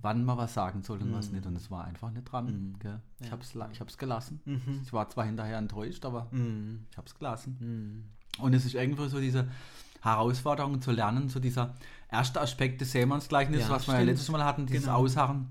wann 0.01 0.25
man 0.25 0.37
was 0.37 0.55
sagen 0.55 0.83
soll 0.83 1.01
und 1.03 1.13
was 1.13 1.31
nicht. 1.33 1.47
Und 1.47 1.57
es 1.57 1.71
war 1.71 1.85
einfach 1.85 2.11
nicht 2.11 2.25
dran. 2.25 2.77
Gell? 2.81 3.01
Ich 3.21 3.31
habe 3.31 3.43
es 3.43 3.55
ich 3.73 3.81
hab's 3.81 3.97
gelassen. 3.99 4.41
Ich 4.83 4.93
war 4.93 5.09
zwar 5.09 5.25
hinterher 5.25 5.59
enttäuscht, 5.59 6.05
aber 6.05 6.27
Mhm. 6.33 6.87
ich 6.91 6.97
habe 6.97 7.07
es 7.07 7.15
gelassen. 7.15 7.57
Mhm. 7.61 8.43
Und 8.45 8.55
es 8.55 8.65
ist 8.65 8.75
irgendwo 8.75 9.07
so 9.09 9.21
diese 9.21 9.49
Herausforderung 10.03 10.81
zu 10.81 10.93
lernen, 10.93 11.29
so 11.29 11.41
dieser 11.41 11.75
erste 12.11 12.41
Aspekt 12.41 12.81
des 12.81 12.93
Seemannsgleichnisses, 12.93 13.69
Ja, 13.69 13.75
was 13.75 13.87
wir 13.87 13.95
ja 13.95 13.99
stimmt. 13.99 14.11
letztes 14.11 14.31
Mal 14.31 14.45
hatten, 14.45 14.67
dieses 14.67 14.85
Genau. 14.85 14.97
Ausharren. 14.99 15.49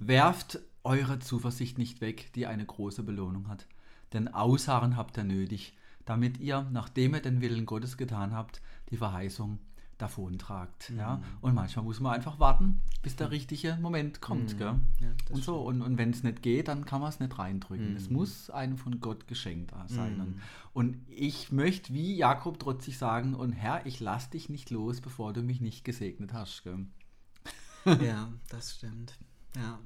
Werft 0.00 0.58
eure 0.82 1.18
Zuversicht 1.20 1.78
nicht 1.78 2.00
weg, 2.00 2.32
die 2.34 2.46
eine 2.46 2.64
große 2.66 3.02
Belohnung 3.04 3.48
hat. 3.48 3.66
Denn 4.14 4.28
Ausharren 4.28 4.96
habt 4.96 5.18
ihr 5.18 5.24
nötig, 5.24 5.76
damit 6.06 6.38
ihr, 6.38 6.66
nachdem 6.72 7.14
ihr 7.14 7.20
den 7.20 7.40
Willen 7.40 7.66
Gottes 7.66 7.96
getan 7.96 8.32
habt, 8.32 8.62
die 8.90 8.96
Verheißung 8.96 9.58
davontragt. 9.98 10.92
Ja? 10.96 11.22
Und 11.40 11.54
manchmal 11.54 11.84
muss 11.84 12.00
man 12.00 12.14
einfach 12.14 12.38
warten, 12.38 12.80
bis 13.02 13.16
der 13.16 13.30
richtige 13.30 13.76
Moment 13.80 14.20
kommt. 14.20 14.58
Gell? 14.58 14.74
Ja, 15.00 15.08
und 15.30 15.44
so, 15.44 15.60
und, 15.60 15.82
und 15.82 15.98
wenn 15.98 16.10
es 16.10 16.22
nicht 16.22 16.42
geht, 16.42 16.68
dann 16.68 16.84
kann 16.84 17.00
man 17.00 17.10
es 17.10 17.20
nicht 17.20 17.38
reindrücken. 17.38 17.96
Es 17.96 18.10
muss 18.10 18.50
einem 18.50 18.76
von 18.76 19.00
Gott 19.00 19.26
geschenkt 19.26 19.72
sein. 19.86 20.20
Und, 20.20 20.40
und 20.72 20.96
ich 21.08 21.52
möchte 21.52 21.92
wie 21.92 22.16
Jakob 22.16 22.58
trotzig 22.58 22.98
sagen, 22.98 23.34
und 23.34 23.52
Herr, 23.52 23.86
ich 23.86 24.00
lass 24.00 24.30
dich 24.30 24.48
nicht 24.48 24.70
los, 24.70 25.00
bevor 25.00 25.32
du 25.32 25.42
mich 25.42 25.60
nicht 25.60 25.84
gesegnet 25.84 26.32
hast. 26.32 26.64
Gell? 26.64 26.86
Ja, 27.84 28.32
das 28.48 28.76
stimmt. 28.76 29.18
Ja. 29.56 29.78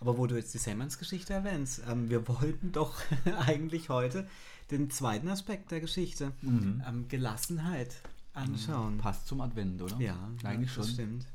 Aber 0.00 0.18
wo 0.18 0.26
du 0.26 0.36
jetzt 0.36 0.54
die 0.54 0.58
Semmans-Geschichte 0.58 1.32
erwähnst, 1.32 1.82
ähm, 1.88 2.10
wir 2.10 2.26
wollten 2.28 2.72
doch 2.72 2.94
eigentlich 3.46 3.88
heute 3.88 4.28
den 4.70 4.90
zweiten 4.90 5.28
Aspekt 5.28 5.70
der 5.70 5.80
Geschichte, 5.80 6.32
ähm, 6.42 7.06
Gelassenheit, 7.08 7.96
anschauen. 8.34 8.98
Passt 8.98 9.26
zum 9.26 9.40
Advent, 9.40 9.82
oder? 9.82 9.98
Ja, 9.98 10.16
eigentlich 10.44 10.70
ja, 10.70 10.82
schon. 10.82 10.92
stimmt. 10.92 11.26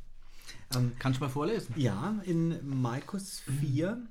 Ähm, 0.75 0.93
Kannst 0.99 1.19
du 1.19 1.25
mal 1.25 1.29
vorlesen? 1.29 1.73
ja, 1.77 2.15
in 2.23 2.81
Markus 2.81 3.41
4, 3.59 4.01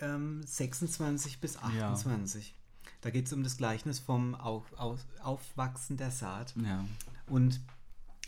ähm, 0.00 0.42
26 0.44 1.40
bis 1.40 1.56
28. 1.56 2.54
Da 3.00 3.10
geht 3.10 3.26
es 3.26 3.32
um 3.32 3.42
das 3.42 3.56
Gleichnis 3.56 3.98
vom 3.98 4.34
Auf, 4.34 4.72
Auf, 4.78 5.00
Aufwachsen 5.22 5.96
der 5.96 6.10
Saat. 6.10 6.54
Ja. 6.56 6.84
Und 7.26 7.60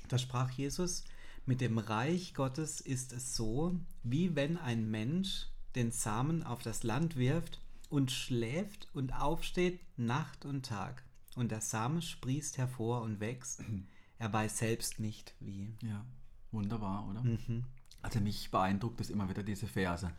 da 0.08 0.18
sprach 0.18 0.50
Jesus, 0.50 1.04
mit 1.46 1.60
dem 1.60 1.78
Reich 1.78 2.34
Gottes 2.34 2.80
ist 2.80 3.12
es 3.12 3.36
so, 3.36 3.78
wie 4.02 4.34
wenn 4.34 4.56
ein 4.56 4.90
Mensch 4.90 5.46
den 5.76 5.92
Samen 5.92 6.42
auf 6.42 6.62
das 6.62 6.82
Land 6.82 7.16
wirft 7.16 7.60
und 7.88 8.10
schläft 8.10 8.88
und 8.92 9.12
aufsteht 9.12 9.80
Nacht 9.96 10.44
und 10.44 10.66
Tag. 10.66 11.04
Und 11.36 11.52
der 11.52 11.60
Same 11.60 12.02
sprießt 12.02 12.58
hervor 12.58 13.02
und 13.02 13.20
wächst. 13.20 13.62
Er 14.18 14.32
weiß 14.32 14.56
selbst 14.56 14.98
nicht 14.98 15.34
wie. 15.40 15.74
Ja, 15.82 16.02
wunderbar, 16.50 17.06
oder? 17.06 17.22
Mhm. 17.22 17.64
Also 18.00 18.18
mich 18.18 18.50
beeindruckt 18.50 18.98
es 19.02 19.10
immer 19.10 19.28
wieder 19.28 19.42
diese 19.42 19.66
Verse. 19.66 20.10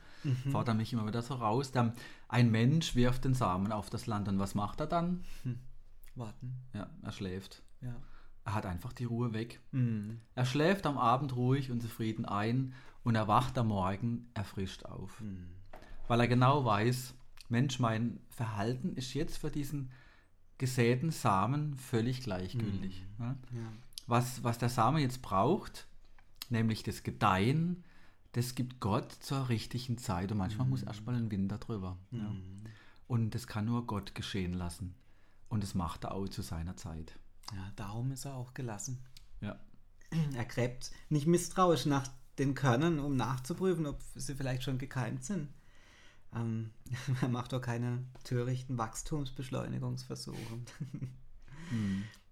Fordern 0.52 0.78
mich 0.78 0.94
immer 0.94 1.08
wieder 1.08 1.24
so 1.24 1.34
raus. 1.34 1.72
Der, 1.72 1.96
ein 2.28 2.52
Mensch 2.52 2.94
wirft 2.94 3.26
den 3.26 3.34
Samen 3.34 3.72
auf 3.72 3.90
das 3.90 4.06
Land 4.06 4.28
und 4.28 4.38
was 4.38 4.54
macht 4.54 4.82
er 4.82 4.86
dann? 4.86 5.24
Warten. 6.14 6.54
Ja, 6.76 6.92
er 7.02 7.12
schläft. 7.12 7.64
Ja. 7.82 7.96
Er 8.48 8.54
hat 8.54 8.66
einfach 8.66 8.94
die 8.94 9.04
Ruhe 9.04 9.34
weg. 9.34 9.60
Mhm. 9.74 10.22
Er 10.34 10.46
schläft 10.46 10.86
am 10.86 10.98
Abend 10.98 11.36
ruhig 11.36 11.70
und 11.70 11.82
zufrieden 11.82 12.24
ein 12.24 12.74
und 13.04 13.14
er 13.16 13.28
wacht 13.28 13.58
am 13.58 13.68
Morgen 13.68 14.30
erfrischt 14.36 14.86
auf. 14.86 15.22
Weil 16.08 16.22
er 16.22 16.30
genau 16.30 16.64
weiß, 16.64 17.14
Mensch, 17.50 17.78
mein 17.80 18.22
Verhalten 18.30 18.94
ist 18.96 19.14
jetzt 19.14 19.38
für 19.38 19.52
diesen 19.52 19.92
gesäten 20.58 21.12
Samen 21.12 21.76
völlig 21.76 22.22
gleichgültig. 22.22 23.06
ne? 23.18 23.38
Ja. 23.52 23.74
Was, 24.08 24.46
was 24.46 24.58
der 24.58 24.70
Same 24.70 25.02
jetzt 25.02 25.22
braucht, 25.22 25.86
nämlich 26.50 26.84
das 26.84 27.04
Gedeihen, 27.04 27.84
das 28.32 28.56
gibt 28.56 28.80
Gott 28.80 29.12
zur 29.12 29.50
richtigen 29.50 29.98
Zeit. 29.98 30.32
Und 30.32 30.38
manchmal 30.38 30.68
muss 30.68 30.84
erstmal 30.84 31.16
ein 31.16 31.32
Winter 31.32 31.58
drüber. 31.58 31.98
Ja. 32.12 32.34
Und 33.08 33.36
das 33.36 33.46
kann 33.46 33.66
nur 33.66 33.86
Gott 33.88 34.16
geschehen 34.16 34.54
lassen. 34.54 34.96
Und 35.50 35.64
das 35.64 35.76
macht 35.76 36.06
er 36.06 36.14
auch 36.14 36.30
zu 36.30 36.42
seiner 36.42 36.78
Zeit. 36.78 37.20
Ja, 37.54 37.72
darum 37.76 38.12
ist 38.12 38.26
er 38.26 38.36
auch 38.36 38.54
gelassen. 38.54 39.04
Ja. 39.42 39.60
Er 40.34 40.46
gräbt 40.46 40.92
nicht 41.10 41.28
misstrauisch 41.28 41.86
nach 41.86 42.08
den 42.40 42.54
Körnern, 42.54 43.00
um 43.00 43.16
nachzuprüfen, 43.16 43.86
ob 43.86 44.02
sie 44.16 44.36
vielleicht 44.36 44.64
schon 44.64 44.78
gekeimt 44.78 45.24
sind. 45.24 45.50
Ähm, 46.34 46.72
er 47.22 47.30
macht 47.30 47.54
doch 47.54 47.62
keine 47.62 48.04
törichten 48.24 48.78
Wachstumsbeschleunigungsversuche. 48.78 50.60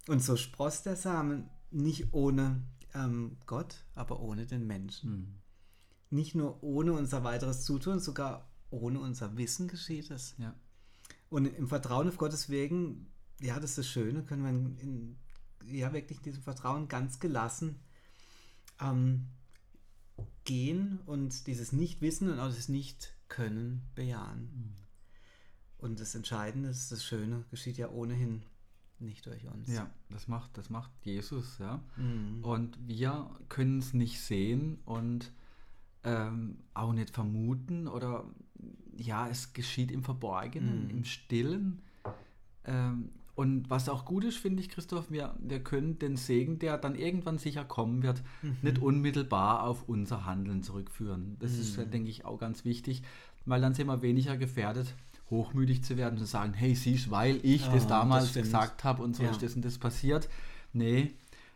Und 0.08 0.24
so 0.24 0.36
sproßt 0.36 0.86
der 0.86 0.96
Samen 0.96 1.50
nicht 1.72 2.14
ohne 2.14 2.62
ähm, 2.94 3.38
Gott, 3.46 3.84
aber 3.96 4.20
ohne 4.20 4.46
den 4.46 4.68
Menschen. 4.68 5.42
Nicht 6.10 6.36
nur 6.36 6.64
ohne 6.64 6.94
unser 6.94 7.24
weiteres 7.24 7.66
Zutun, 7.66 8.00
sogar 8.00 8.48
ohne 8.70 9.00
unser 9.00 9.36
Wissen 9.38 9.68
geschieht 9.68 10.12
es. 10.12 10.36
Ja. 10.38 10.54
Und 11.30 11.46
im 11.46 11.68
Vertrauen 11.68 12.08
auf 12.08 12.18
Gottes 12.18 12.50
Wegen, 12.50 13.08
ja, 13.42 13.60
das 13.60 13.72
ist 13.72 13.78
das 13.80 13.88
Schöne, 13.88 14.24
können 14.24 14.44
wir 14.44 14.50
in, 14.50 14.78
in, 14.78 15.18
ja 15.78 15.94
wirklich 15.94 16.20
in 16.20 16.24
diesem 16.24 16.44
Vertrauen 16.44 16.88
ganz 16.88 17.20
gelassen 17.20 17.80
ähm, 18.80 19.28
gehen 20.44 21.00
und 21.06 21.48
dieses 21.48 21.72
Nicht-Wissen 21.72 22.30
und 22.30 22.40
auch 22.40 22.54
das 22.54 22.70
Nicht-Können 22.70 23.82
bejahen. 23.96 24.76
Und 25.78 26.00
das 26.00 26.16
Entscheidende 26.16 26.70
ist, 26.70 26.92
das 26.92 27.04
Schöne 27.04 27.46
geschieht 27.52 27.78
ja 27.78 27.90
ohnehin 27.90 28.44
nicht 29.00 29.26
durch 29.26 29.46
uns. 29.48 29.68
Ja, 29.68 29.90
das 30.10 30.28
macht, 30.28 30.58
das 30.58 30.70
macht 30.70 30.92
Jesus, 31.04 31.58
ja. 31.60 31.84
Mhm. 31.98 32.44
Und 32.44 32.88
wir 32.88 33.30
können 33.50 33.80
es 33.80 33.94
nicht 33.94 34.22
sehen 34.22 34.80
und 34.86 35.32
ähm, 36.04 36.60
auch 36.74 36.94
nicht 36.94 37.10
vermuten 37.10 37.88
oder 37.88 38.26
ja, 38.96 39.28
es 39.28 39.54
geschieht 39.54 39.92
im 39.92 40.04
Verborgenen, 40.04 40.90
im 40.90 41.04
Stillen. 41.04 41.82
Ähm, 42.64 43.12
und 43.36 43.70
was 43.70 43.90
auch 43.90 44.06
gut 44.06 44.24
ist, 44.24 44.38
finde 44.38 44.62
ich, 44.62 44.70
Christoph, 44.70 45.12
wir, 45.12 45.36
wir 45.40 45.60
können 45.60 46.00
den 46.00 46.16
Segen, 46.16 46.58
der 46.60 46.78
dann 46.78 46.96
irgendwann 46.96 47.38
sicher 47.38 47.66
kommen 47.66 48.02
wird, 48.02 48.24
nicht 48.62 48.80
unmittelbar 48.80 49.64
auf 49.64 49.88
unser 49.88 50.26
Handeln 50.26 50.64
zurückführen. 50.64 51.36
Das 51.40 51.58
ist, 51.58 51.78
äh, 51.78 51.86
denke 51.86 52.10
ich, 52.10 52.24
auch 52.26 52.40
ganz 52.40 52.64
wichtig, 52.66 53.04
weil 53.46 53.60
dann 53.62 53.74
sind 53.74 53.88
wir 53.88 54.02
weniger 54.02 54.38
gefährdet, 54.38 54.96
hochmütig 55.30 55.84
zu 55.84 55.98
werden, 55.98 56.18
zu 56.18 56.26
sagen, 56.26 56.54
hey, 56.54 56.76
siehst, 56.76 57.12
weil 57.12 57.40
ich 57.44 57.64
Ah, 57.66 57.72
das 57.74 57.84
das 57.84 57.88
damals 57.88 58.30
stimmt. 58.30 58.46
gesagt 58.46 58.84
habe 58.84 59.04
und 59.04 59.16
so 59.16 59.24
Ja. 59.24 59.32
ist 59.32 59.44
das 59.44 59.56
und 59.56 59.66
das 59.66 59.78
passiert. 59.80 60.30
Nee, 60.72 61.14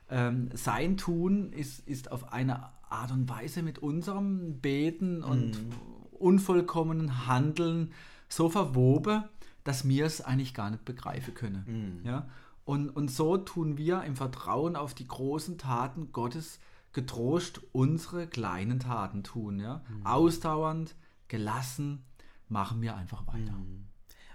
ähm, 0.09 0.49
sein 0.53 0.97
Tun 0.97 1.53
ist, 1.53 1.87
ist 1.87 2.11
auf 2.11 2.33
eine 2.33 2.69
Art 2.89 3.11
und 3.11 3.29
Weise 3.29 3.61
mit 3.63 3.77
unserem 3.79 4.59
Beten 4.59 5.23
und 5.23 5.51
Mhm. 5.51 5.73
unvollkommenen 6.19 7.27
Handeln 7.27 7.91
so 8.27 8.49
verwoben, 8.49 9.23
dass 9.69 9.87
wir 9.87 10.07
es 10.07 10.19
eigentlich 10.19 10.55
gar 10.55 10.71
nicht 10.71 10.83
begreifen 10.83 11.35
können. 11.35 12.01
Mhm. 12.01 12.03
Ja? 12.03 12.27
Und, 12.65 12.89
und 12.89 13.11
so 13.11 13.37
tun 13.37 13.77
wir 13.77 14.01
im 14.01 14.15
Vertrauen 14.15 14.75
auf 14.75 14.95
die 14.95 15.07
großen 15.07 15.59
Taten 15.59 16.11
Gottes 16.11 16.57
getrost 16.91 17.61
unsere 17.71 18.25
kleinen 18.25 18.79
Taten 18.79 19.21
tun. 19.21 19.59
Ja? 19.59 19.83
Mhm. 19.87 20.05
Ausdauernd, 20.07 20.95
gelassen, 21.27 22.03
machen 22.47 22.81
wir 22.81 22.95
einfach 22.95 23.27
weiter. 23.27 23.51
Mhm. 23.51 23.85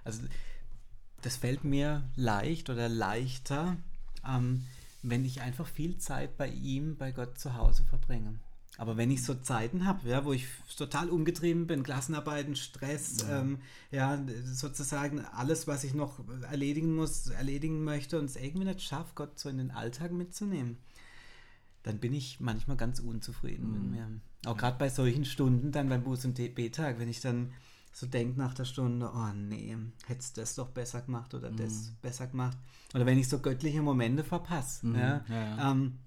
Also 0.05 0.23
das 1.23 1.37
fällt 1.37 1.65
mir 1.65 2.05
leicht 2.15 2.71
oder 2.71 2.89
leichter, 2.89 3.77
ähm, 4.25 4.65
wenn 5.03 5.25
ich 5.25 5.41
einfach 5.41 5.67
viel 5.67 5.99
Zeit 5.99 6.37
bei 6.37 6.47
ihm, 6.47 6.97
bei 6.97 7.11
Gott 7.11 7.41
zu 7.41 7.55
Hause 7.55 7.83
verbringe. 7.83 8.39
Aber 8.77 8.97
wenn 8.97 9.11
ich 9.11 9.23
so 9.23 9.35
Zeiten 9.35 9.87
habe, 9.87 10.09
ja, 10.09 10.25
wo 10.25 10.33
ich 10.33 10.47
total 10.77 11.09
umgetrieben 11.09 11.67
bin, 11.67 11.85
Klassenarbeiten, 11.85 12.57
Stress, 12.57 13.23
ja. 13.23 13.41
Ähm, 13.41 13.59
ja, 13.93 14.21
sozusagen 14.45 15.21
alles, 15.21 15.69
was 15.69 15.85
ich 15.85 15.95
noch 15.95 16.19
erledigen 16.51 16.95
muss, 16.97 17.29
erledigen 17.29 17.85
möchte 17.85 18.19
und 18.19 18.25
es 18.25 18.37
irgendwie 18.37 18.67
nicht 18.67 18.83
schaffe, 18.83 19.13
Gott 19.15 19.39
so 19.39 19.49
in 19.49 19.59
den 19.59 19.71
Alltag 19.71 20.11
mitzunehmen, 20.11 20.79
dann 21.85 21.99
bin 21.99 22.13
ich 22.15 22.41
manchmal 22.41 22.77
ganz 22.77 22.99
unzufrieden 22.99 23.67
mhm. 23.67 23.73
mit 23.73 23.91
mir. 23.93 24.09
Auch 24.47 24.57
gerade 24.57 24.79
bei 24.79 24.89
solchen 24.89 25.25
Stunden, 25.25 25.71
dann 25.71 25.89
beim 25.89 26.03
Buß- 26.03 26.27
und 26.27 26.35
B-Tag, 26.35 26.99
wenn 26.99 27.09
ich 27.09 27.21
dann 27.21 27.53
so 27.93 28.07
denke 28.07 28.39
nach 28.39 28.55
der 28.55 28.65
Stunde, 28.65 29.09
oh 29.15 29.33
nee, 29.33 29.77
hättest 30.07 30.37
du 30.37 30.41
das 30.41 30.57
doch 30.57 30.71
besser 30.71 31.03
gemacht 31.03 31.33
oder 31.33 31.51
mhm. 31.53 31.59
das 31.59 31.93
besser 32.03 32.27
gemacht. 32.27 32.59
Oder 32.93 33.07
wenn 33.07 33.19
ich 33.19 33.29
so 33.29 33.39
göttliche 33.39 33.83
Momente 33.83 34.25
verpasse, 34.25 34.87
mhm. 34.87 34.97
ja, 34.97 35.25
ja, 35.29 35.71
ähm, 35.71 35.99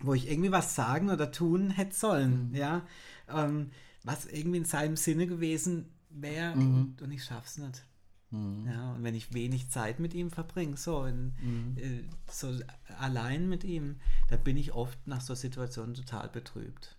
wo 0.00 0.14
ich 0.14 0.30
irgendwie 0.30 0.52
was 0.52 0.74
sagen 0.74 1.10
oder 1.10 1.32
tun 1.32 1.70
hätte 1.70 1.94
sollen, 1.94 2.50
mhm. 2.50 2.54
ja, 2.54 2.86
ähm, 3.28 3.70
was 4.04 4.26
irgendwie 4.26 4.58
in 4.58 4.64
seinem 4.64 4.96
Sinne 4.96 5.26
gewesen 5.26 5.90
wäre 6.10 6.56
mhm. 6.56 6.96
und 7.00 7.10
ich 7.10 7.24
schaff's 7.24 7.58
nicht. 7.58 7.84
Mhm. 8.30 8.66
Ja, 8.66 8.92
und 8.94 9.04
wenn 9.04 9.14
ich 9.14 9.32
wenig 9.32 9.70
Zeit 9.70 10.00
mit 10.00 10.14
ihm 10.14 10.30
verbringe, 10.30 10.76
so, 10.76 11.04
in, 11.04 11.34
mhm. 11.40 11.76
äh, 11.76 12.04
so 12.30 12.52
allein 12.98 13.48
mit 13.48 13.64
ihm, 13.64 13.96
dann 14.28 14.42
bin 14.42 14.56
ich 14.56 14.72
oft 14.72 15.06
nach 15.06 15.20
so 15.20 15.34
Situationen 15.34 15.94
total 15.94 16.28
betrübt. 16.28 16.96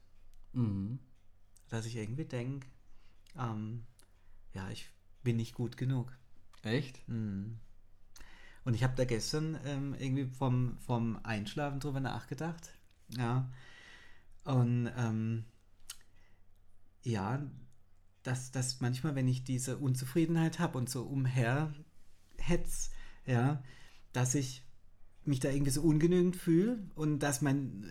Mhm. 0.54 1.00
Dass 1.70 1.86
ich 1.86 1.98
irgendwie 1.98 2.26
denke, 2.26 2.68
ähm, 3.38 3.84
ja, 4.54 4.70
ich 4.70 4.90
bin 5.24 5.38
nicht 5.38 5.54
gut 5.54 5.78
genug. 5.78 6.18
Echt? 6.64 7.08
Mhm. 7.08 7.60
Und 8.64 8.74
ich 8.74 8.84
habe 8.84 8.96
da 8.96 9.06
gestern 9.06 9.58
ähm, 9.66 9.96
irgendwie 9.98 10.26
vom, 10.26 10.78
vom 10.80 11.20
Einschlafen 11.24 11.80
drüber 11.80 12.00
nachgedacht. 12.00 12.72
Ja. 13.10 13.50
Und 14.44 14.90
ähm, 14.98 15.46
ja, 17.04 17.42
dass, 18.24 18.52
dass 18.52 18.82
manchmal, 18.82 19.16
wenn 19.16 19.28
ich 19.28 19.44
diese 19.44 19.78
Unzufriedenheit 19.78 20.60
habe 20.60 20.78
und 20.78 20.90
so 20.90 21.04
umherhetz, 21.04 22.92
ja, 23.26 23.64
dass 24.14 24.36
ich 24.36 24.64
mich 25.28 25.40
da 25.40 25.50
irgendwie 25.50 25.72
so 25.72 25.82
ungenügend 25.82 26.36
fühle 26.36 26.80
und 26.96 27.20
dass 27.20 27.42
mein, 27.42 27.86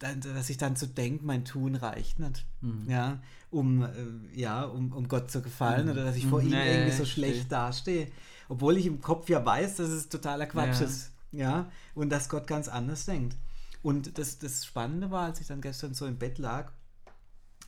äh, 0.00 0.16
dass 0.16 0.50
ich 0.50 0.56
dann 0.56 0.76
so 0.76 0.86
denke, 0.86 1.24
mein 1.24 1.44
Tun 1.44 1.74
reicht 1.74 2.18
nicht, 2.18 2.46
mhm. 2.60 2.88
ja, 2.88 3.22
um, 3.50 3.82
äh, 3.82 3.88
ja, 4.34 4.64
um, 4.64 4.92
um 4.92 5.08
Gott 5.08 5.30
zu 5.30 5.42
gefallen 5.42 5.86
mhm. 5.86 5.92
oder 5.92 6.04
dass 6.04 6.16
ich 6.16 6.26
vor 6.26 6.40
mhm. 6.40 6.48
ihm 6.48 6.52
nee, 6.52 6.74
irgendwie 6.74 6.96
so 6.96 7.04
schlecht 7.04 7.36
stehe. 7.36 7.48
dastehe, 7.48 8.06
obwohl 8.48 8.76
ich 8.76 8.86
im 8.86 9.00
Kopf 9.00 9.28
ja 9.28 9.44
weiß, 9.44 9.76
dass 9.76 9.90
es 9.90 10.08
totaler 10.08 10.46
Quatsch 10.46 10.80
ja. 10.80 10.86
ist, 10.86 11.12
ja, 11.32 11.70
und 11.94 12.10
dass 12.10 12.28
Gott 12.28 12.46
ganz 12.46 12.68
anders 12.68 13.06
denkt. 13.06 13.36
Und 13.82 14.18
das, 14.18 14.38
das 14.38 14.64
Spannende 14.64 15.10
war, 15.10 15.26
als 15.26 15.40
ich 15.40 15.46
dann 15.46 15.60
gestern 15.60 15.94
so 15.94 16.06
im 16.06 16.18
Bett 16.18 16.38
lag 16.38 16.72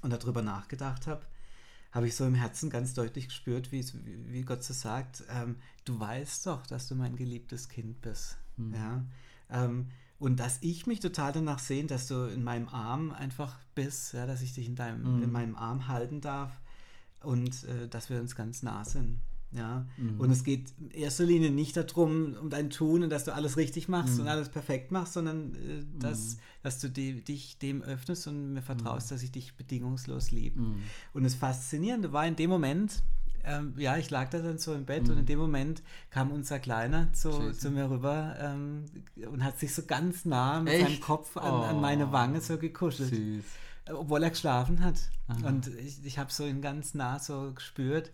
und 0.03 0.11
darüber 0.13 0.43
nachgedacht 0.43 1.07
habe, 1.07 1.23
habe 1.93 2.09
ich 2.09 2.17
so 2.17 2.25
im 2.25 2.35
Herzen 2.35 2.71
ganz 2.71 2.95
deutlich 2.95 3.29
gespürt, 3.29 3.71
wie, 3.71 3.85
wie 4.05 4.43
Gott 4.43 4.65
so 4.65 4.73
sagt, 4.73 5.25
ähm, 5.29 5.57
du 5.85 5.99
weißt 6.01 6.47
doch, 6.47 6.67
dass 6.67 6.89
du 6.89 6.95
mein 6.95 7.17
geliebtes 7.17 7.69
Kind 7.69 8.01
bist. 8.01 8.39
Mhm. 8.57 8.75
Ja? 8.75 9.05
Ähm, 9.51 9.89
und 10.19 10.39
dass 10.39 10.59
ich 10.61 10.87
mich 10.87 11.01
total 11.01 11.33
danach 11.33 11.59
sehne, 11.59 11.89
dass 11.89 12.07
du 12.07 12.27
in 12.27 12.45
meinem 12.45 12.69
Arm 12.69 13.11
einfach 13.11 13.59
bist, 13.75 14.15
ja, 14.15 14.25
dass 14.27 14.41
ich 14.41 14.55
dich 14.55 14.67
in, 14.67 14.77
deinem, 14.77 15.17
mhm. 15.17 15.23
in 15.25 15.33
meinem 15.33 15.57
Arm 15.57 15.89
halten 15.89 16.21
darf 16.21 16.61
und 17.23 17.65
äh, 17.65 17.89
dass 17.89 18.09
wir 18.09 18.21
uns 18.21 18.37
ganz 18.37 18.63
nah 18.63 18.85
sind. 18.85 19.21
Ja, 19.55 19.87
mhm. 19.99 20.19
und 20.19 20.31
es 20.31 20.45
geht 20.45 20.73
in 20.79 20.91
erster 20.91 21.25
Linie 21.25 21.51
nicht 21.51 21.77
darum, 21.77 22.35
um 22.41 22.49
dein 22.49 22.71
Tun 22.71 23.03
und 23.03 23.11
dass 23.11 23.25
du 23.25 23.35
alles 23.35 23.59
richtig 23.59 23.87
machst 23.87 24.15
mhm. 24.15 24.23
und 24.23 24.29
alles 24.29 24.49
perfekt 24.49 24.93
machst, 24.93 25.13
sondern 25.13 25.55
äh, 25.55 25.85
dass, 25.99 26.37
mhm. 26.37 26.39
dass 26.63 26.81
du 26.81 26.89
die, 26.89 27.23
dich 27.23 27.59
dem 27.59 27.83
öffnest 27.83 28.27
und 28.29 28.55
mir 28.55 28.63
vertraust, 28.63 29.11
mhm. 29.11 29.15
dass 29.15 29.23
ich 29.23 29.31
dich 29.31 29.55
bedingungslos 29.55 30.31
liebe. 30.31 30.59
Mhm. 30.59 30.83
Und 31.13 31.25
das 31.25 31.35
Faszinierende 31.35 32.15
war 32.15 32.27
in 32.27 32.37
dem 32.37 32.49
Moment, 32.49 33.03
ähm, 33.45 33.75
ja, 33.77 33.99
ich 33.99 34.09
lag 34.09 34.31
da 34.31 34.39
dann 34.39 34.57
so 34.57 34.73
im 34.73 34.87
Bett 34.87 35.09
und 35.09 35.19
in 35.19 35.27
dem 35.27 35.39
Moment 35.39 35.83
kam 36.11 36.31
unser 36.31 36.59
Kleiner 36.59 37.13
zu, 37.13 37.53
zu 37.53 37.71
mir 37.71 37.91
rüber 37.91 38.37
ähm, 38.39 38.85
und 39.31 39.45
hat 39.45 39.59
sich 39.59 39.75
so 39.75 39.83
ganz 39.83 40.25
nah 40.25 40.61
mit 40.61 40.73
Echt? 40.73 40.87
seinem 40.87 41.01
Kopf 41.01 41.37
an, 41.37 41.53
oh. 41.53 41.63
an 41.63 41.81
meine 41.81 42.13
Wange 42.13 42.41
so 42.41 42.57
gekuschelt. 42.57 43.11
Süß. 43.11 43.45
Obwohl 43.93 44.23
er 44.23 44.31
geschlafen 44.31 44.83
hat. 44.83 45.01
Aha. 45.27 45.49
Und 45.49 45.67
ich, 45.67 46.05
ich 46.05 46.19
habe 46.19 46.33
so 46.33 46.47
ihn 46.47 46.63
ganz 46.63 46.95
nah 46.95 47.19
so 47.19 47.53
gespürt 47.53 48.13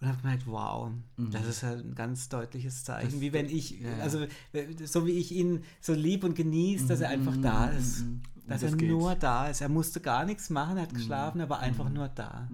und 0.00 0.06
habe 0.06 0.18
gemerkt, 0.18 0.46
wow, 0.46 0.90
mhm. 1.16 1.30
das 1.30 1.46
ist 1.46 1.62
halt 1.64 1.84
ein 1.84 1.94
ganz 1.94 2.28
deutliches 2.28 2.84
Zeichen. 2.84 3.10
Das, 3.10 3.20
wie 3.20 3.32
wenn 3.32 3.46
ich, 3.46 3.80
ja, 3.80 3.98
also 3.98 4.26
so 4.84 5.06
wie 5.06 5.12
ich 5.12 5.32
ihn 5.32 5.64
so 5.80 5.92
lieb 5.92 6.22
und 6.22 6.34
genieße, 6.36 6.86
dass 6.86 7.00
er 7.00 7.08
einfach 7.08 7.36
da 7.36 7.66
mhm, 7.66 7.78
ist. 7.78 8.00
Mhm. 8.02 8.22
Dass 8.46 8.62
er 8.62 8.72
geht. 8.72 8.88
nur 8.88 9.14
da 9.14 9.48
ist. 9.48 9.60
Er 9.60 9.68
musste 9.68 10.00
gar 10.00 10.24
nichts 10.24 10.48
machen, 10.48 10.78
er 10.78 10.84
hat 10.84 10.92
mhm. 10.92 10.96
geschlafen, 10.96 11.40
er 11.40 11.50
war 11.50 11.60
einfach 11.60 11.90
nur 11.90 12.08
da. 12.08 12.48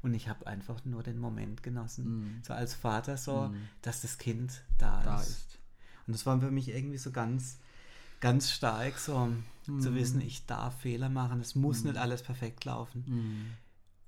Und 0.00 0.14
ich 0.14 0.28
habe 0.28 0.46
einfach 0.46 0.84
nur 0.84 1.02
den 1.02 1.18
Moment 1.18 1.64
genossen. 1.64 2.40
So 2.46 2.52
als 2.52 2.74
Vater 2.74 3.16
so, 3.16 3.52
dass 3.82 4.02
das 4.02 4.18
Kind 4.18 4.62
da, 4.78 5.02
da 5.02 5.20
ist. 5.20 5.28
ist. 5.28 5.58
Und 6.06 6.12
das 6.12 6.24
war 6.24 6.38
für 6.38 6.52
mich 6.52 6.68
irgendwie 6.68 6.98
so 6.98 7.10
ganz, 7.10 7.58
ganz 8.20 8.52
stark, 8.52 8.98
so 8.98 9.30
zu 9.80 9.94
wissen, 9.94 10.20
ich 10.20 10.46
darf 10.46 10.78
Fehler 10.80 11.08
machen, 11.08 11.40
es 11.40 11.56
muss 11.56 11.82
nicht 11.82 11.96
alles 11.96 12.22
perfekt 12.22 12.64
laufen 12.64 13.56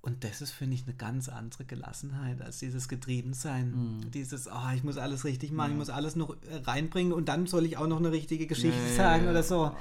und 0.02 0.24
das 0.24 0.42
ist, 0.42 0.50
finde 0.50 0.74
ich, 0.74 0.82
eine 0.82 0.96
ganz 0.96 1.28
andere 1.28 1.64
Gelassenheit 1.64 2.42
als 2.42 2.58
dieses 2.58 2.88
Getriebensein. 2.88 3.70
Mhm. 3.70 4.10
Dieses, 4.10 4.48
oh, 4.48 4.70
ich 4.74 4.82
muss 4.82 4.96
alles 4.98 5.24
richtig 5.24 5.52
machen, 5.52 5.70
ja. 5.70 5.74
ich 5.74 5.78
muss 5.78 5.90
alles 5.90 6.16
noch 6.16 6.36
äh, 6.42 6.56
reinbringen 6.56 7.12
und 7.12 7.28
dann 7.28 7.46
soll 7.46 7.64
ich 7.66 7.76
auch 7.76 7.86
noch 7.86 7.98
eine 7.98 8.10
richtige 8.10 8.48
Geschichte 8.48 8.80
ja, 8.80 8.96
sagen 8.96 9.24
ja, 9.24 9.30
oder 9.30 9.44
so. 9.44 9.76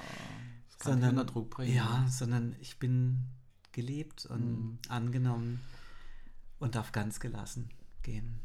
Das 0.67 0.77
kann 0.77 0.91
sondern, 0.93 1.17
unter 1.17 1.25
Druck 1.25 1.49
bringen. 1.49 1.73
Ja, 1.73 2.05
sondern 2.07 2.55
ich 2.61 2.77
bin 2.77 3.25
geliebt 3.71 4.27
und 4.27 4.41
mhm. 4.41 4.77
angenommen 4.89 5.59
und 6.59 6.75
darf 6.75 6.91
ganz 6.91 7.19
gelassen 7.19 7.69
gehen. 8.03 8.41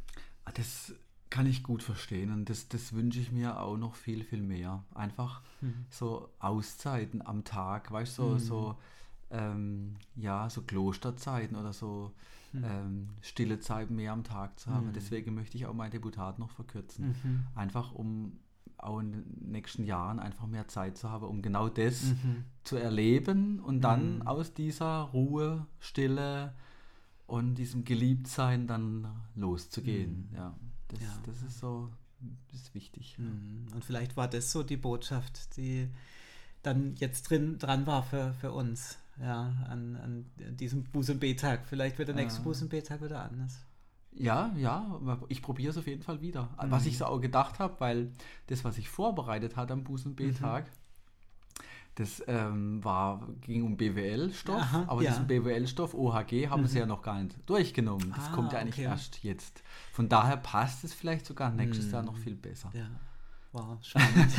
Ah, 0.46 0.52
das 0.52 0.94
kann 1.28 1.44
ich 1.44 1.62
gut 1.62 1.82
verstehen 1.82 2.32
und 2.32 2.48
das, 2.48 2.68
das 2.68 2.94
wünsche 2.94 3.20
ich 3.20 3.32
mir 3.32 3.60
auch 3.60 3.76
noch 3.76 3.96
viel, 3.96 4.24
viel 4.24 4.40
mehr. 4.40 4.82
Einfach 4.94 5.42
mhm. 5.60 5.84
so 5.90 6.30
Auszeiten 6.38 7.20
am 7.20 7.44
Tag, 7.44 7.92
weißt 7.92 8.16
du, 8.16 8.22
so, 8.22 8.38
so 8.38 8.68
mhm 8.72 8.95
ähm, 9.30 9.96
ja, 10.14 10.48
so 10.50 10.62
Klosterzeiten 10.62 11.56
oder 11.56 11.72
so 11.72 12.12
mhm. 12.52 12.64
ähm, 12.64 13.08
stille 13.20 13.60
Zeiten 13.60 13.96
mehr 13.96 14.12
am 14.12 14.24
Tag 14.24 14.58
zu 14.58 14.70
haben. 14.70 14.88
Mhm. 14.88 14.92
Deswegen 14.92 15.34
möchte 15.34 15.56
ich 15.56 15.66
auch 15.66 15.74
mein 15.74 15.90
Deputat 15.90 16.38
noch 16.38 16.50
verkürzen. 16.50 17.08
Mhm. 17.22 17.46
Einfach 17.54 17.92
um 17.92 18.38
auch 18.78 19.00
in 19.00 19.12
den 19.12 19.50
nächsten 19.52 19.84
Jahren 19.84 20.20
einfach 20.20 20.46
mehr 20.46 20.68
Zeit 20.68 20.98
zu 20.98 21.10
haben, 21.10 21.26
um 21.26 21.40
genau 21.40 21.68
das 21.68 22.04
mhm. 22.04 22.44
zu 22.62 22.76
erleben 22.76 23.60
und 23.60 23.80
dann 23.80 24.16
mhm. 24.16 24.26
aus 24.26 24.52
dieser 24.52 25.02
Ruhe, 25.12 25.66
Stille 25.80 26.54
und 27.26 27.54
diesem 27.54 27.84
Geliebtsein 27.84 28.66
dann 28.66 29.08
loszugehen. 29.34 30.28
Mhm. 30.30 30.36
Ja, 30.36 30.54
das, 30.88 31.00
ja. 31.00 31.08
das 31.24 31.42
ist 31.42 31.58
so 31.58 31.90
das 32.50 32.62
ist 32.62 32.74
wichtig. 32.74 33.16
Und 33.18 33.84
vielleicht 33.84 34.16
war 34.16 34.28
das 34.28 34.50
so 34.50 34.62
die 34.62 34.76
Botschaft, 34.76 35.56
die 35.56 35.88
dann 36.62 36.94
jetzt 36.96 37.30
drin 37.30 37.58
dran 37.58 37.86
war 37.86 38.02
für, 38.02 38.32
für 38.34 38.52
uns 38.52 38.98
ja, 39.20 39.52
an, 39.68 39.96
an 39.96 40.56
diesem 40.56 40.84
und 40.92 41.20
B-Tag. 41.20 41.66
Vielleicht 41.66 41.98
wird 41.98 42.08
der 42.08 42.14
nächste 42.14 42.42
ja. 42.42 42.48
Buß- 42.48 42.62
und 42.62 42.68
B-Tag 42.68 43.02
wieder 43.02 43.22
anders. 43.22 43.64
Ja, 44.18 44.50
ja, 44.56 44.98
ich 45.28 45.42
probiere 45.42 45.70
es 45.70 45.78
auf 45.78 45.86
jeden 45.86 46.02
Fall 46.02 46.20
wieder. 46.20 46.44
Mhm. 46.62 46.70
Was 46.70 46.86
ich 46.86 46.98
so 46.98 47.06
auch 47.06 47.20
gedacht 47.20 47.58
habe, 47.58 47.74
weil 47.78 48.12
das, 48.46 48.64
was 48.64 48.78
ich 48.78 48.88
vorbereitet 48.88 49.56
hatte 49.56 49.74
am 49.74 49.84
und 49.84 50.16
B-Tag, 50.16 50.64
mhm. 50.64 51.62
das 51.96 52.22
ähm, 52.26 52.82
war, 52.82 53.28
ging 53.42 53.62
um 53.62 53.76
BWL-Stoff, 53.76 54.74
aber 54.86 55.02
ja. 55.02 55.10
diesen 55.10 55.26
BWL-Stoff, 55.26 55.92
OHG, 55.92 56.48
haben 56.48 56.62
mhm. 56.62 56.66
sie 56.66 56.78
ja 56.78 56.86
noch 56.86 57.02
gar 57.02 57.22
nicht 57.22 57.36
durchgenommen. 57.46 58.12
Das 58.16 58.28
ah, 58.28 58.34
kommt 58.34 58.52
ja 58.52 58.58
eigentlich 58.58 58.86
okay. 58.86 58.94
erst 58.94 59.22
jetzt. 59.22 59.62
Von 59.92 60.08
daher 60.08 60.38
passt 60.38 60.84
es 60.84 60.94
vielleicht 60.94 61.26
sogar 61.26 61.50
nächstes 61.50 61.90
Jahr 61.90 62.02
noch 62.02 62.16
mhm. 62.16 62.22
viel 62.22 62.36
besser. 62.36 62.70
Ja, 62.72 62.88
wow, 63.52 63.78
spannend. 63.82 64.32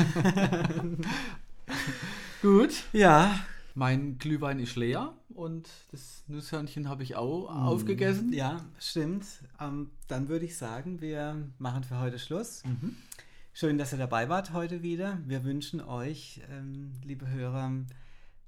Gut. 2.41 2.83
Ja, 2.93 3.35
mein 3.77 4.17
Glühwein 4.17 4.59
ist 4.59 4.75
leer 4.75 5.13
und 5.29 5.69
das 5.91 6.23
Nusshörnchen 6.27 6.89
habe 6.89 7.03
ich 7.03 7.15
auch 7.15 7.43
mm. 7.43 7.67
aufgegessen. 7.67 8.33
Ja, 8.33 8.65
stimmt. 8.79 9.25
Ähm, 9.61 9.91
dann 10.07 10.29
würde 10.29 10.45
ich 10.45 10.57
sagen, 10.57 10.99
wir 10.99 11.47
machen 11.59 11.83
für 11.83 11.99
heute 11.99 12.17
Schluss. 12.17 12.63
Mhm. 12.65 12.95
Schön, 13.53 13.77
dass 13.77 13.93
ihr 13.93 13.99
dabei 13.99 14.29
wart 14.29 14.51
heute 14.51 14.81
wieder. 14.81 15.19
Wir 15.27 15.43
wünschen 15.43 15.79
euch, 15.79 16.41
ähm, 16.49 16.93
liebe 17.03 17.29
Hörer, 17.29 17.71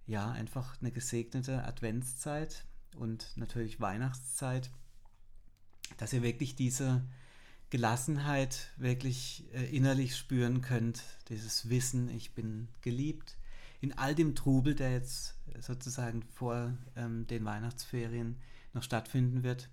ja, 0.08 0.32
einfach 0.32 0.82
eine 0.82 0.92
gesegnete 0.92 1.64
Adventszeit 1.64 2.66
und 2.98 3.32
natürlich 3.36 3.80
Weihnachtszeit, 3.80 4.72
dass 5.98 6.12
ihr 6.12 6.24
wirklich 6.24 6.56
diese 6.56 7.04
Gelassenheit 7.70 8.72
wirklich 8.78 9.46
äh, 9.54 9.66
innerlich 9.76 10.16
spüren 10.16 10.62
könnt, 10.62 11.04
dieses 11.30 11.70
Wissen, 11.70 12.10
ich 12.10 12.32
bin 12.32 12.68
geliebt, 12.82 13.36
in 13.82 13.98
all 13.98 14.16
dem 14.16 14.36
Trubel, 14.36 14.76
der 14.76 14.92
jetzt 14.92 15.36
sozusagen 15.60 16.24
vor 16.24 16.74
ähm, 16.96 17.28
den 17.28 17.46
Weihnachtsferien 17.46 18.38
noch 18.74 18.84
stattfinden 18.84 19.44
wird. 19.44 19.70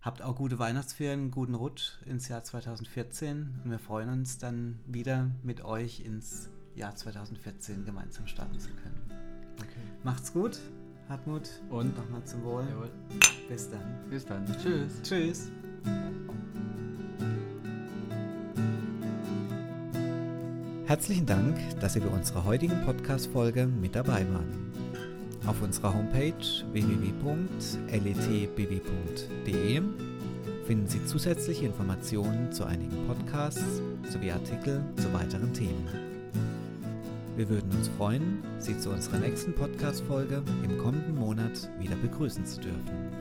Habt 0.00 0.22
auch 0.22 0.36
gute 0.36 0.58
Weihnachtsferien, 0.58 1.30
guten 1.30 1.54
Rutsch 1.54 2.00
ins 2.06 2.28
Jahr 2.28 2.42
2014 2.42 3.60
und 3.64 3.70
wir 3.70 3.78
freuen 3.78 4.08
uns 4.08 4.38
dann 4.38 4.80
wieder 4.86 5.30
mit 5.42 5.62
euch 5.62 6.00
ins 6.00 6.48
Jahr 6.74 6.94
2014 6.94 7.84
gemeinsam 7.84 8.26
starten 8.26 8.58
zu 8.58 8.70
können. 8.70 8.98
Okay. 9.58 9.82
Macht's 10.02 10.32
gut, 10.32 10.58
Hartmut. 11.08 11.50
Und 11.68 11.96
nochmal 11.96 12.24
zum 12.24 12.42
Wohl. 12.44 12.64
Jawohl. 12.70 12.90
Bis 13.48 13.68
dann. 13.68 14.08
Bis 14.08 14.24
dann. 14.24 14.46
Tschüss. 14.46 15.02
Tschüss. 15.02 15.50
Herzlichen 20.90 21.24
Dank, 21.24 21.56
dass 21.78 21.92
Sie 21.92 22.00
bei 22.00 22.08
unserer 22.08 22.44
heutigen 22.44 22.84
Podcast-Folge 22.84 23.64
mit 23.64 23.94
dabei 23.94 24.26
waren. 24.32 24.72
Auf 25.46 25.62
unserer 25.62 25.94
Homepage 25.94 26.34
www.letbw.de 26.72 27.92
finden 30.66 30.88
Sie 30.88 31.04
zusätzliche 31.04 31.66
Informationen 31.66 32.50
zu 32.50 32.64
einigen 32.64 33.06
Podcasts 33.06 33.80
sowie 34.10 34.32
Artikel 34.32 34.82
zu 34.96 35.12
weiteren 35.12 35.52
Themen. 35.52 35.86
Wir 37.36 37.48
würden 37.48 37.70
uns 37.70 37.86
freuen, 37.96 38.42
Sie 38.58 38.76
zu 38.76 38.90
unserer 38.90 39.18
nächsten 39.18 39.54
Podcast-Folge 39.54 40.42
im 40.64 40.76
kommenden 40.78 41.14
Monat 41.14 41.70
wieder 41.78 41.94
begrüßen 41.94 42.44
zu 42.44 42.62
dürfen. 42.62 43.19